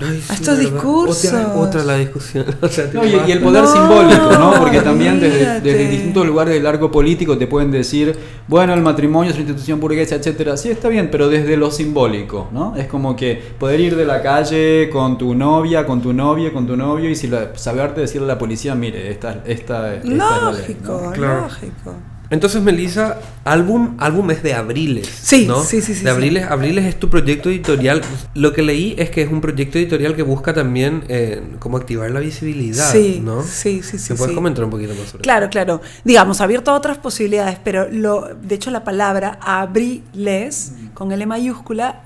Ay, 0.00 0.22
a 0.28 0.34
estos 0.34 0.58
discursos. 0.58 1.32
Otra, 1.32 1.54
otra 1.56 1.84
la 1.84 1.96
discusión. 1.96 2.44
O 2.62 2.68
sea, 2.68 2.90
te 2.90 2.96
No, 2.96 3.04
y, 3.04 3.10
y 3.26 3.32
el 3.32 3.40
poder 3.40 3.64
No, 3.64 3.72
simbólico, 3.72 4.38
¿no? 4.38 4.54
Porque 4.58 4.80
también 4.80 5.20
desde, 5.20 5.88
distintos 5.88 6.26
lugares 6.26 6.54
del 6.54 6.64
largo 6.64 6.90
político 6.90 7.36
te 7.38 7.46
pueden 7.46 7.70
decir, 7.70 8.16
bueno, 8.46 8.74
el 8.74 8.82
matrimonio 8.82 9.30
es 9.30 9.36
una 9.36 9.44
institución 9.44 9.80
burguesa, 9.80 10.16
etcétera. 10.16 10.56
Sí, 10.56 10.70
está 10.70 10.88
bien, 10.88 11.10
pero 11.10 11.28
desde 11.28 11.56
lo 11.56 11.70
simbólico, 11.70 12.48
¿no? 12.52 12.76
Es 12.76 12.86
como 12.86 13.16
que 13.16 13.40
poder 13.58 13.80
ir 13.80 13.96
de 13.96 14.04
la 14.04 14.22
calle 14.22 14.88
con 14.90 15.18
tu 15.18 15.34
novia, 15.34 15.86
con 15.86 16.00
tu 16.02 16.12
novia, 16.12 16.52
con 16.52 16.66
tu 16.66 16.76
novio 16.76 17.10
y 17.10 17.16
si 17.16 17.28
la, 17.28 17.56
saberte 17.56 18.00
decirle 18.00 18.26
a 18.26 18.34
la 18.34 18.38
policía, 18.38 18.74
mire, 18.74 19.10
esta, 19.10 19.42
esta, 19.46 19.94
esta 19.94 19.96
es 19.96 20.04
la 20.04 20.52
ley, 20.52 20.60
Lógico, 20.60 21.02
¿no? 21.04 21.12
Claro. 21.12 21.40
lógico. 21.42 21.94
Entonces, 22.30 22.60
Melissa, 22.62 23.18
álbum, 23.44 23.96
álbum 23.98 24.30
es 24.30 24.42
de 24.42 24.52
Abriles. 24.54 25.06
Sí, 25.08 25.46
¿no? 25.46 25.62
sí, 25.62 25.80
sí, 25.80 25.94
sí, 25.94 26.00
De 26.04 26.10
sí. 26.10 26.14
Abriles, 26.14 26.44
Abriles 26.44 26.84
es 26.84 26.98
tu 27.00 27.08
proyecto 27.08 27.48
editorial. 27.48 28.02
Lo 28.34 28.52
que 28.52 28.62
leí 28.62 28.94
es 28.98 29.08
que 29.10 29.22
es 29.22 29.30
un 29.32 29.40
proyecto 29.40 29.78
editorial 29.78 30.14
que 30.14 30.22
busca 30.22 30.52
también 30.52 31.04
eh, 31.08 31.42
cómo 31.58 31.78
activar 31.78 32.10
la 32.10 32.20
visibilidad, 32.20 32.90
Sí, 32.92 33.20
¿no? 33.24 33.42
sí, 33.42 33.82
sí, 33.82 33.98
sí, 33.98 34.12
¿Me 34.12 34.18
puedes 34.18 34.32
sí. 34.32 34.34
comentar 34.34 34.64
un 34.64 34.70
poquito 34.70 34.94
más 34.94 35.08
sobre 35.08 35.22
Claro, 35.22 35.48
claro. 35.48 35.80
Digamos, 36.04 36.40
abierto 36.40 36.70
a 36.70 36.74
otras 36.74 36.98
posibilidades, 36.98 37.58
pero 37.64 37.88
lo, 37.90 38.28
de 38.34 38.54
hecho 38.54 38.70
la 38.70 38.84
palabra 38.84 39.38
abriles 39.40 40.72
con 40.94 41.12
L 41.12 41.24
mayúscula 41.26 42.02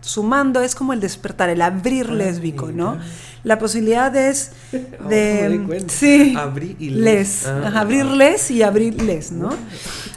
sumando 0.00 0.60
es 0.62 0.74
como 0.74 0.92
el 0.92 1.00
despertar, 1.00 1.48
el 1.50 1.60
abrir 1.62 2.06
Ah, 2.10 2.14
lésbico, 2.14 2.70
¿no? 2.72 2.98
La 3.44 3.58
posibilidad 3.58 4.14
es 4.16 4.52
Ahora 4.72 5.08
de 5.08 5.84
sí, 5.88 6.34
Abrir 6.36 6.76
y 6.78 6.90
les, 6.90 7.02
les. 7.02 7.46
Ah. 7.46 7.62
Ajá, 7.68 7.80
abrirles 7.80 8.50
y 8.50 8.62
abrirles, 8.62 9.32
¿no? 9.32 9.50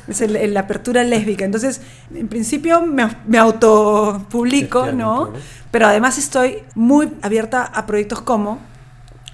Es 0.07 0.21
el- 0.21 0.35
el- 0.35 0.53
la 0.53 0.61
apertura 0.61 1.03
lésbica. 1.03 1.45
Entonces, 1.45 1.81
en 2.13 2.27
principio 2.27 2.81
me, 2.85 3.07
me 3.27 3.37
autopublico, 3.37 4.91
¿no? 4.91 5.31
Pero 5.71 5.87
además 5.87 6.17
estoy 6.17 6.57
muy 6.75 7.09
abierta 7.21 7.63
a 7.63 7.85
proyectos 7.85 8.21
como 8.21 8.59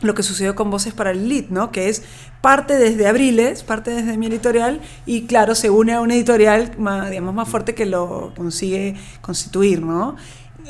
lo 0.02 0.14
que 0.14 0.24
sucedió 0.24 0.56
con 0.56 0.70
Voces 0.72 0.94
para 0.94 1.12
el 1.12 1.28
Lead, 1.28 1.46
¿no? 1.50 1.72
Que 1.72 1.90
es 1.90 2.04
parte 2.40 2.76
desde 2.78 3.06
Abriles, 3.06 3.64
parte 3.64 3.92
desde 3.92 4.18
mi 4.18 4.28
editorial, 4.28 4.80
y 5.06 5.24
claro, 5.24 5.56
se 5.56 5.70
une 5.70 5.92
a 5.94 6.00
una 6.00 6.14
editorial 6.16 6.72
más, 6.78 7.10
digamos, 7.10 7.34
más 7.36 7.50
fuerte 7.50 7.76
que 7.76 7.86
lo 7.86 8.32
consigue 8.38 8.96
constituir, 9.20 9.82
¿no? 9.82 10.16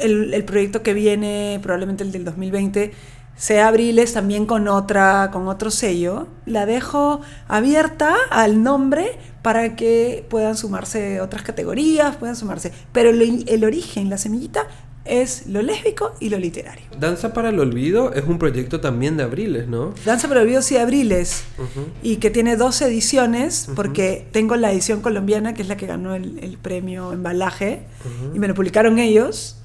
El, 0.02 0.34
el 0.34 0.44
proyecto 0.46 0.82
que 0.84 0.94
viene, 0.94 1.60
probablemente 1.62 2.04
el 2.04 2.12
del 2.12 2.26
2020, 2.26 2.92
sea 3.36 3.70
Abriles 3.70 4.14
también 4.14 4.46
con 4.46 4.68
otra, 4.68 5.30
con 5.32 5.48
otro 5.48 5.72
sello. 5.72 6.28
La 6.46 6.66
dejo 6.66 7.22
abierta 7.48 8.16
al 8.32 8.64
nombre 8.64 9.12
para 9.42 9.76
que 9.78 10.26
puedan 10.30 10.58
sumarse 10.58 11.22
otras 11.22 11.44
categorías, 11.44 12.18
puedan 12.18 12.36
sumarse. 12.36 12.72
Pero 12.92 13.10
el, 13.12 13.46
el 13.48 13.64
origen, 13.64 14.10
la 14.10 14.18
semillita, 14.18 14.68
es 15.06 15.48
lo 15.48 15.62
lésbico 15.62 16.12
y 16.20 16.30
lo 16.30 16.38
literario. 16.38 16.84
Danza 17.00 17.34
para 17.34 17.50
el 17.50 17.60
Olvido 17.60 18.14
es 18.14 18.26
un 18.26 18.38
proyecto 18.38 18.80
también 18.82 19.18
de 19.18 19.24
Abriles, 19.24 19.68
¿no? 19.68 19.94
Danza 20.06 20.28
para 20.28 20.42
el 20.42 20.48
Olvido 20.48 20.62
sí 20.62 20.78
Abriles 20.78 21.46
Ujú. 21.58 21.88
y 22.04 22.18
que 22.18 22.30
tiene 22.30 22.58
dos 22.58 22.80
ediciones 22.82 23.70
porque 23.76 24.28
tengo 24.32 24.56
la 24.58 24.72
edición 24.72 25.02
colombiana 25.02 25.54
que 25.54 25.62
es 25.64 25.68
la 25.68 25.78
que 25.78 25.88
ganó 25.88 26.14
el, 26.14 26.38
el 26.44 26.58
premio 26.58 27.12
embalaje 27.14 27.84
Ujú. 28.06 28.36
y 28.36 28.40
me 28.40 28.48
lo 28.50 28.54
publicaron 28.54 29.00
ellos 29.00 29.56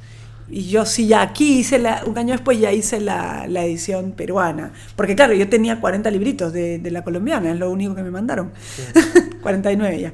y 0.48 0.68
yo 0.68 0.84
sí 0.84 1.06
ya 1.06 1.22
aquí 1.22 1.58
hice 1.58 1.78
la, 1.78 2.02
un 2.06 2.16
año 2.18 2.32
después 2.32 2.58
ya 2.58 2.72
hice 2.72 3.00
la, 3.00 3.46
la 3.48 3.64
edición 3.64 4.12
peruana. 4.12 4.72
Porque 4.96 5.16
claro 5.16 5.34
yo 5.34 5.48
tenía 5.48 5.80
40 5.80 6.10
libritos 6.10 6.52
de, 6.52 6.78
de 6.78 6.90
la 6.90 7.02
colombiana 7.02 7.52
es 7.52 7.58
lo 7.58 7.70
único 7.70 7.94
que 7.94 8.02
me 8.02 8.10
mandaron. 8.10 8.52
49 9.42 10.00
ya. 10.00 10.12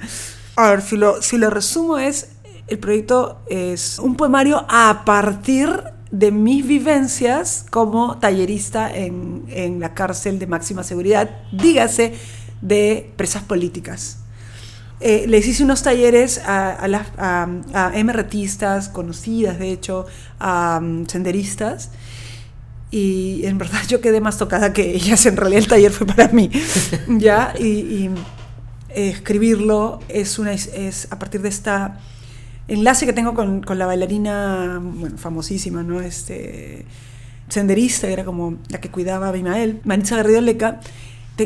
A 0.56 0.70
ver 0.70 0.82
si 0.82 0.96
lo, 0.96 1.20
si 1.22 1.38
lo 1.38 1.50
resumo 1.50 1.98
es 1.98 2.32
el 2.68 2.78
proyecto 2.78 3.42
es 3.48 3.98
un 3.98 4.14
poemario 4.16 4.64
a 4.68 5.04
partir 5.04 5.82
de 6.12 6.30
mis 6.30 6.66
vivencias 6.66 7.66
como 7.70 8.18
tallerista 8.18 8.92
en, 8.92 9.44
en 9.48 9.80
la 9.80 9.94
cárcel 9.94 10.38
de 10.38 10.46
máxima 10.46 10.82
seguridad, 10.82 11.30
dígase 11.52 12.14
de 12.60 13.12
presas 13.16 13.42
políticas. 13.42 14.19
Eh, 15.00 15.24
les 15.26 15.46
hice 15.46 15.64
unos 15.64 15.82
talleres 15.82 16.38
a, 16.44 16.72
a 16.72 16.86
las 16.86 17.06
a, 17.16 17.48
a 17.72 17.92
MRTistas, 18.04 18.90
conocidas 18.90 19.58
de 19.58 19.72
hecho, 19.72 20.06
a 20.38 20.78
um, 20.82 21.06
senderistas, 21.06 21.90
y 22.90 23.42
en 23.44 23.56
verdad 23.56 23.80
yo 23.88 24.00
quedé 24.00 24.20
más 24.20 24.36
tocada 24.36 24.72
que 24.72 24.94
ellas, 24.94 25.24
en 25.24 25.36
realidad 25.36 25.62
el 25.62 25.68
taller 25.68 25.92
fue 25.92 26.06
para 26.06 26.28
mí, 26.28 26.50
¿ya? 27.08 27.54
Y, 27.58 27.64
y, 27.64 28.10
eh, 28.90 29.08
escribirlo 29.10 30.00
es, 30.08 30.38
una, 30.38 30.52
es, 30.52 31.08
a 31.10 31.18
partir 31.18 31.40
de 31.40 31.48
esta 31.48 31.98
enlace 32.68 33.06
que 33.06 33.12
tengo 33.12 33.34
con, 33.34 33.62
con 33.62 33.78
la 33.78 33.86
bailarina, 33.86 34.80
bueno, 34.82 35.16
famosísima, 35.16 35.82
¿no? 35.82 36.00
Este, 36.00 36.84
senderista, 37.48 38.08
era 38.08 38.24
como 38.24 38.58
la 38.68 38.80
que 38.80 38.90
cuidaba 38.90 39.26
a 39.26 39.28
Abimael, 39.30 39.80
Maritza 39.84 40.16
Garrido 40.16 40.40
Leca, 40.40 40.80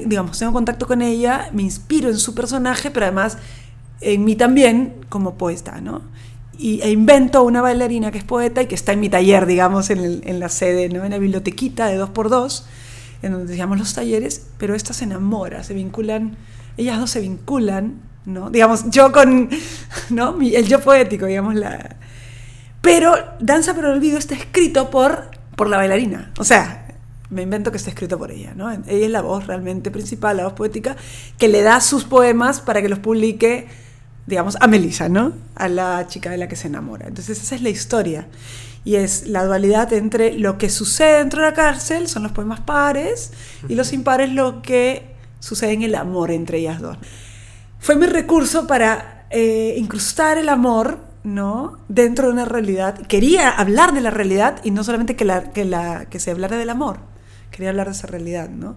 digamos, 0.01 0.39
tengo 0.39 0.53
contacto 0.53 0.87
con 0.87 1.03
ella, 1.03 1.49
me 1.53 1.63
inspiro 1.63 2.09
en 2.09 2.19
su 2.19 2.35
personaje, 2.35 2.91
pero 2.91 3.07
además 3.07 3.39
en 4.01 4.25
mí 4.25 4.37
también 4.37 4.95
como 5.09 5.35
poeta, 5.35 5.81
¿no? 5.81 6.03
Y, 6.59 6.81
e 6.83 6.91
invento 6.91 7.43
una 7.43 7.63
bailarina 7.63 8.11
que 8.11 8.19
es 8.19 8.25
poeta 8.25 8.63
y 8.63 8.67
que 8.67 8.75
está 8.75 8.93
en 8.93 9.01
mi 9.01 9.09
taller, 9.09 9.47
digamos, 9.47 9.91
en, 9.91 10.23
en 10.25 10.41
la 10.41 10.49
sede, 10.49 10.89
¿no? 10.89 11.05
En 11.05 11.11
la 11.11 11.19
bibliotequita 11.19 11.87
de 11.87 12.01
2x2, 12.01 12.65
en 13.23 13.33
donde 13.33 13.53
digamos 13.53 13.79
los 13.79 13.95
talleres, 13.95 14.47
pero 14.59 14.75
esta 14.75 14.93
se 14.93 15.05
enamora, 15.05 15.65
se 15.65 15.75
vinculan, 15.75 16.37
ellas 16.77 16.99
dos 16.99 17.11
se 17.11 17.21
vinculan, 17.21 18.01
¿no? 18.27 18.51
Digamos, 18.51 18.91
yo 18.91 19.13
con, 19.13 19.49
¿no? 20.11 20.39
El 20.41 20.67
yo 20.67 20.81
poético, 20.81 21.27
digamos, 21.27 21.55
la... 21.55 21.97
Pero 22.81 23.15
Danza 23.41 23.73
el 23.73 23.85
Olvido 23.87 24.19
está 24.19 24.35
escrito 24.35 24.91
por, 24.91 25.31
por 25.57 25.69
la 25.71 25.79
bailarina. 25.79 26.33
O 26.39 26.45
sea, 26.45 26.84
me 27.35 27.43
invento 27.43 27.71
que 27.71 27.77
está 27.77 27.91
escrito 27.91 28.17
por 28.17 28.31
ella, 28.31 28.55
¿no? 28.55 28.71
Ella 28.71 28.83
es 28.87 29.11
la 29.11 29.21
voz 29.21 29.47
realmente 29.47 29.91
principal, 29.91 30.37
la 30.37 30.45
voz 30.45 30.53
poética, 30.53 30.97
que 31.37 31.49
le 31.49 31.63
da 31.63 31.81
sus 31.81 32.05
poemas 32.05 32.61
para 32.61 32.81
que 32.81 32.89
los 32.89 33.01
publique, 33.01 33.67
digamos, 34.27 34.57
a 34.61 34.69
Melissa, 34.69 35.09
¿no? 35.09 35.33
A 35.57 35.69
la 35.69 36.07
chica 36.07 36.31
de 36.31 36.39
la 36.39 36.49
que 36.49 36.57
se 36.57 36.69
enamora. 36.69 37.09
Entonces 37.09 37.43
esa 37.43 37.57
es 37.57 37.63
la 37.63 37.71
historia. 37.71 38.29
Y 38.85 38.97
es 38.97 39.27
la 39.27 39.45
dualidad 39.45 39.93
entre 39.95 40.39
lo 40.39 40.59
que 40.59 40.71
sucede 40.71 41.19
dentro 41.19 41.43
de 41.43 41.49
la 41.49 41.55
cárcel, 41.55 42.07
son 42.07 42.23
los 42.23 42.33
poemas 42.33 42.61
pares, 42.61 43.33
y 43.69 43.75
los 43.75 43.93
impares 43.93 44.31
lo 44.31 44.63
que 44.63 45.15
sucede 45.41 45.73
en 45.73 45.83
el 45.83 45.95
amor 45.95 46.31
entre 46.31 46.59
ellas 46.59 46.81
dos. 46.81 46.99
Fue 47.81 47.97
mi 47.97 48.07
recurso 48.07 48.67
para 48.67 49.27
eh, 49.31 49.75
incrustar 49.77 50.39
el 50.39 50.49
amor, 50.49 50.99
¿no? 51.25 51.79
Dentro 51.89 52.29
de 52.29 52.35
una 52.35 52.45
realidad. 52.45 52.99
Quería 53.09 53.51
hablar 53.51 53.93
de 53.93 54.03
la 54.03 54.11
realidad 54.11 54.61
y 54.63 54.71
no 54.71 54.85
solamente 54.85 55.17
que, 55.17 55.25
la, 55.25 55.51
que, 55.53 55.65
la, 55.65 56.05
que 56.07 56.21
se 56.21 56.31
hablara 56.31 56.57
del 56.57 56.71
amor. 56.71 57.14
Quería 57.55 57.71
hablar 57.71 57.87
de 57.87 57.93
esa 57.93 58.09
realidad, 58.09 58.49
¿no? 58.49 58.77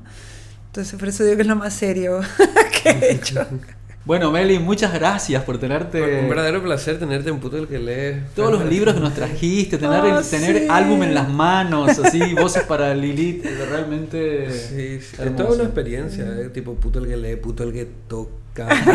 Entonces, 0.67 0.99
por 0.99 1.07
eso 1.09 1.23
digo 1.23 1.35
que 1.35 1.41
es 1.41 1.47
lo 1.47 1.55
más 1.55 1.73
serio 1.73 2.19
que 2.83 2.89
he 2.91 3.11
hecho. 3.13 3.45
Bueno, 4.05 4.31
Meli, 4.31 4.57
muchas 4.57 4.93
gracias 4.93 5.43
por 5.43 5.57
tenerte. 5.57 6.21
Un 6.21 6.29
verdadero 6.29 6.63
placer 6.63 6.97
tenerte 6.97 7.29
en 7.29 7.41
Puto 7.41 7.57
el 7.57 7.67
que 7.67 7.77
lee. 7.77 8.23
Todos 8.37 8.53
los 8.53 8.63
libros 8.63 8.93
que 8.95 9.01
nos 9.01 9.13
trajiste, 9.13 9.77
tener, 9.79 9.99
Oh, 10.01 10.21
tener 10.21 10.59
sí. 10.59 10.67
álbum 10.69 11.03
en 11.03 11.13
las 11.13 11.27
manos, 11.27 11.99
así, 11.99 12.33
voces 12.33 12.63
para 12.63 12.95
Lilith, 12.95 13.43
realmente. 13.69 14.49
Sí, 14.49 15.01
sí. 15.01 15.21
Es 15.21 15.35
toda 15.35 15.55
una 15.55 15.63
experiencia, 15.65 16.23
eh, 16.23 16.47
tipo 16.53 16.75
puto 16.75 16.99
el 16.99 17.07
que 17.09 17.17
lee, 17.17 17.35
puto 17.35 17.63
el 17.63 17.73
que 17.73 17.85
toca, 18.07 18.69
puto 18.69 18.91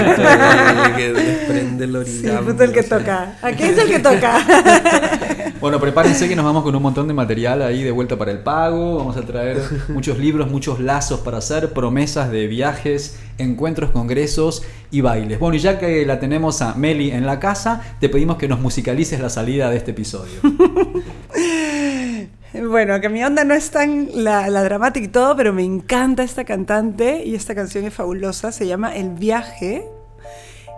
el 0.87 0.97
que 0.97 1.13
desprende 1.13 1.85
el 1.85 2.07
Sí, 2.07 2.21
origami. 2.27 2.47
puto 2.51 2.65
el 2.65 2.73
que 2.73 2.81
o 2.81 2.83
sea. 2.83 2.99
toca. 2.99 3.39
Aquí 3.43 3.63
es 3.65 3.77
el 3.79 3.89
que 3.91 3.99
toca. 3.99 4.39
Bueno, 5.63 5.79
prepárense 5.79 6.29
que 6.29 6.35
nos 6.35 6.45
vamos 6.45 6.65
con 6.65 6.75
un 6.75 6.83
montón 6.83 7.07
de 7.07 7.15
material 7.15 7.63
ahí 7.63 7.85
de 7.85 7.93
vuelta 7.93 8.17
para 8.19 8.33
el 8.33 8.41
pago. 8.41 8.97
Vamos 8.97 9.17
a 9.17 9.23
traer 9.23 9.63
muchos 9.91 10.19
libros, 10.19 10.51
muchos 10.51 10.81
lazos 10.81 11.21
para 11.21 11.39
hacer, 11.39 11.73
promesas 11.73 12.33
de 12.33 12.49
viajes, 12.49 13.21
encuentros, 13.39 13.91
congresos 13.91 14.65
y 14.91 15.03
bailes. 15.03 15.39
Bueno, 15.39 15.55
y 15.55 15.61
ya 15.61 15.79
que 15.79 16.05
la 16.05 16.19
tenemos 16.19 16.63
a 16.63 16.75
Meli 16.75 17.13
en 17.13 17.27
la 17.27 17.39
casa, 17.39 17.81
te 18.01 18.09
pedimos 18.09 18.39
que 18.39 18.49
nos 18.49 18.59
musicalices 18.59 19.21
la 19.21 19.31
salida 19.31 19.71
de 19.71 19.77
este 19.77 19.93
episodio. 19.93 20.35
Bueno, 22.55 23.01
que 23.01 23.09
mi 23.09 23.25
onda 23.25 23.45
no 23.45 23.55
es 23.55 23.71
tan 23.71 24.09
la, 24.13 24.51
la 24.51 24.63
dramática 24.63 25.07
y 25.07 25.09
todo, 25.09 25.35
pero 25.35 25.55
me 25.55 25.65
encanta 25.65 26.23
esta 26.23 26.45
cantante 26.45 27.25
y 27.25 27.35
esta 27.35 27.55
canción 27.55 27.87
es 27.87 27.95
fabulosa. 27.95 28.53
Se 28.53 28.67
llama 28.67 28.95
El 28.95 29.09
viaje 29.09 29.89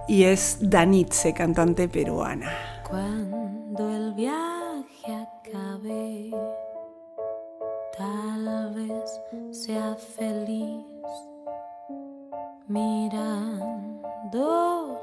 y 0.07 0.23
es 0.23 0.59
Danitze, 0.61 1.35
cantante 1.35 1.89
peruana. 1.89 2.53
Cuando 2.89 3.91
el 3.93 4.15
viaje 4.15 4.64
sea 9.51 9.95
feliz 9.95 10.85
mirando 12.67 14.09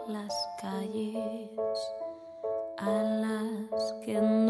las 0.08 0.34
calles 0.60 1.50
a 2.78 2.90
las 2.90 3.94
que 4.04 4.20
no 4.20 4.41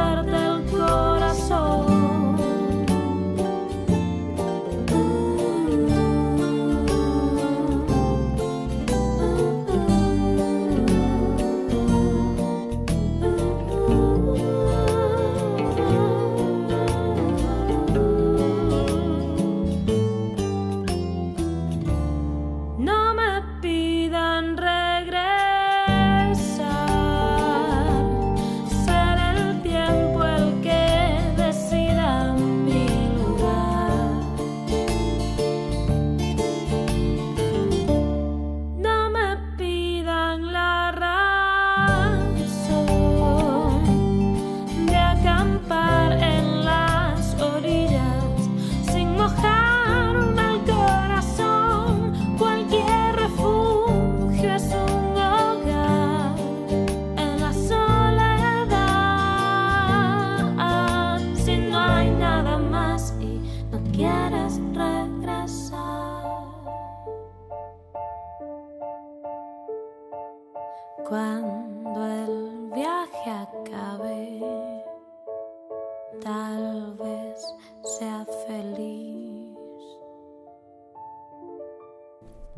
despertar. 0.00 0.39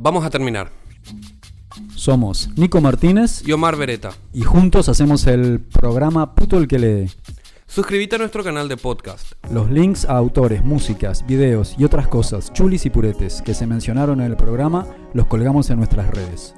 Vamos 0.03 0.25
a 0.25 0.31
terminar. 0.31 0.69
Somos 1.95 2.49
Nico 2.57 2.81
Martínez 2.81 3.47
Y 3.47 3.53
Omar 3.53 3.77
Beretta. 3.77 4.11
y 4.33 4.43
juntos 4.43 4.89
hacemos 4.89 5.29
el 5.29 5.61
programa 5.61 6.35
Puto 6.35 6.59
el 6.59 6.67
que 6.67 6.79
lee. 6.81 7.11
Suscríbete 7.69 8.17
a 8.17 8.19
nuestro 8.19 8.43
canal 8.43 8.69
de 8.69 8.77
podcast. 8.77 9.35
Los 9.53 9.71
links 9.71 10.05
a 10.05 10.17
autores, 10.17 10.65
músicas, 10.65 11.25
videos 11.25 11.77
y 11.79 11.85
otras 11.85 12.09
cosas, 12.09 12.53
chulis 12.53 12.85
y 12.85 12.91
puretes, 12.91 13.43
que 13.43 13.55
se 13.55 13.69
mencionaron 13.69 14.21
en 14.21 14.27
el 14.27 14.37
programa, 14.37 14.89
los 15.15 15.27
colgamos 15.29 15.71
en 15.71 15.79
nuestras 15.79 16.11
redes. 16.11 16.53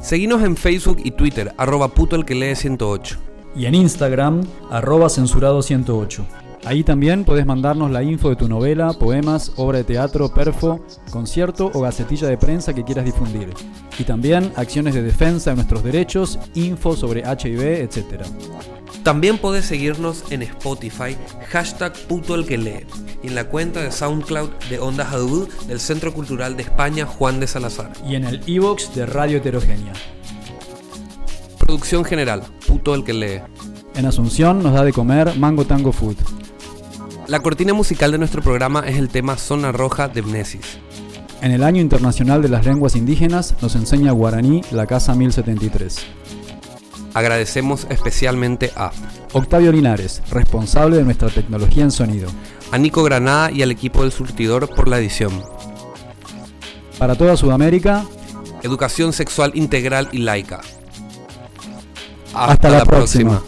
Seguinos 0.00 0.42
en 0.42 0.56
Facebook 0.56 0.98
y 1.04 1.12
Twitter, 1.12 1.54
arroba 1.56 1.88
puto 1.94 2.16
el 2.16 2.24
que 2.24 2.34
lee 2.34 2.56
108. 2.56 3.16
Y 3.54 3.66
en 3.66 3.76
Instagram, 3.76 4.42
arroba 4.70 5.06
censurado108. 5.06 6.24
Ahí 6.64 6.84
también 6.84 7.24
podés 7.24 7.46
mandarnos 7.46 7.90
la 7.90 8.02
info 8.02 8.28
de 8.28 8.36
tu 8.36 8.46
novela, 8.46 8.92
poemas, 8.92 9.52
obra 9.56 9.78
de 9.78 9.84
teatro, 9.84 10.32
perfo, 10.32 10.84
concierto 11.10 11.70
o 11.72 11.80
gacetilla 11.80 12.28
de 12.28 12.36
prensa 12.36 12.74
que 12.74 12.84
quieras 12.84 13.06
difundir. 13.06 13.48
Y 13.98 14.04
también 14.04 14.52
acciones 14.56 14.94
de 14.94 15.02
defensa 15.02 15.50
de 15.50 15.56
nuestros 15.56 15.82
derechos, 15.82 16.38
info 16.54 16.94
sobre 16.96 17.22
HIV, 17.22 17.62
etc. 17.82 18.24
También 19.02 19.38
podés 19.38 19.64
seguirnos 19.64 20.24
en 20.30 20.42
Spotify, 20.42 21.16
hashtag 21.48 21.94
puto 22.06 22.34
el 22.34 22.46
que 22.46 22.58
lee, 22.58 22.86
y 23.22 23.28
en 23.28 23.34
la 23.34 23.44
cuenta 23.44 23.80
de 23.80 23.90
SoundCloud 23.90 24.50
de 24.68 24.78
Onda 24.78 25.06
Jadú 25.06 25.48
del 25.66 25.80
Centro 25.80 26.12
Cultural 26.12 26.58
de 26.58 26.64
España 26.64 27.06
Juan 27.06 27.40
de 27.40 27.46
Salazar. 27.46 27.92
Y 28.06 28.16
en 28.16 28.24
el 28.24 28.42
iVoox 28.46 28.94
de 28.94 29.06
Radio 29.06 29.38
Heterogénea. 29.38 29.94
Producción 31.58 32.04
general, 32.04 32.42
puto 32.66 32.94
el 32.94 33.04
que 33.04 33.14
lee. 33.14 33.40
En 33.94 34.04
Asunción 34.04 34.62
nos 34.62 34.74
da 34.74 34.84
de 34.84 34.92
comer 34.92 35.34
Mango 35.38 35.64
Tango 35.64 35.92
Food. 35.92 36.16
La 37.30 37.38
cortina 37.38 37.72
musical 37.72 38.10
de 38.10 38.18
nuestro 38.18 38.42
programa 38.42 38.80
es 38.80 38.98
el 38.98 39.08
tema 39.08 39.36
Zona 39.36 39.70
Roja 39.70 40.08
de 40.08 40.20
Mnesis. 40.20 40.80
En 41.40 41.52
el 41.52 41.62
Año 41.62 41.80
Internacional 41.80 42.42
de 42.42 42.48
las 42.48 42.66
Lenguas 42.66 42.96
Indígenas 42.96 43.54
nos 43.62 43.76
enseña 43.76 44.10
guaraní 44.10 44.62
la 44.72 44.88
Casa 44.88 45.14
1073. 45.14 46.06
Agradecemos 47.14 47.86
especialmente 47.88 48.72
a, 48.74 48.90
Octavio 49.32 49.70
Linares, 49.70 50.22
responsable 50.32 50.96
de 50.96 51.04
nuestra 51.04 51.28
tecnología 51.28 51.84
en 51.84 51.92
sonido. 51.92 52.28
a 52.72 52.78
Nico 52.78 53.04
Granada 53.04 53.52
y 53.52 53.62
al 53.62 53.70
equipo 53.70 54.02
del 54.02 54.10
surtidor 54.10 54.68
por 54.74 54.88
la 54.88 54.98
edición. 54.98 55.30
Para 56.98 57.14
toda 57.14 57.36
Sudamérica, 57.36 58.06
Educación 58.64 59.12
sexual 59.12 59.52
integral 59.54 60.08
y 60.10 60.18
laica. 60.18 60.62
Hasta 62.34 62.70
la 62.70 62.84
próxima. 62.84 63.40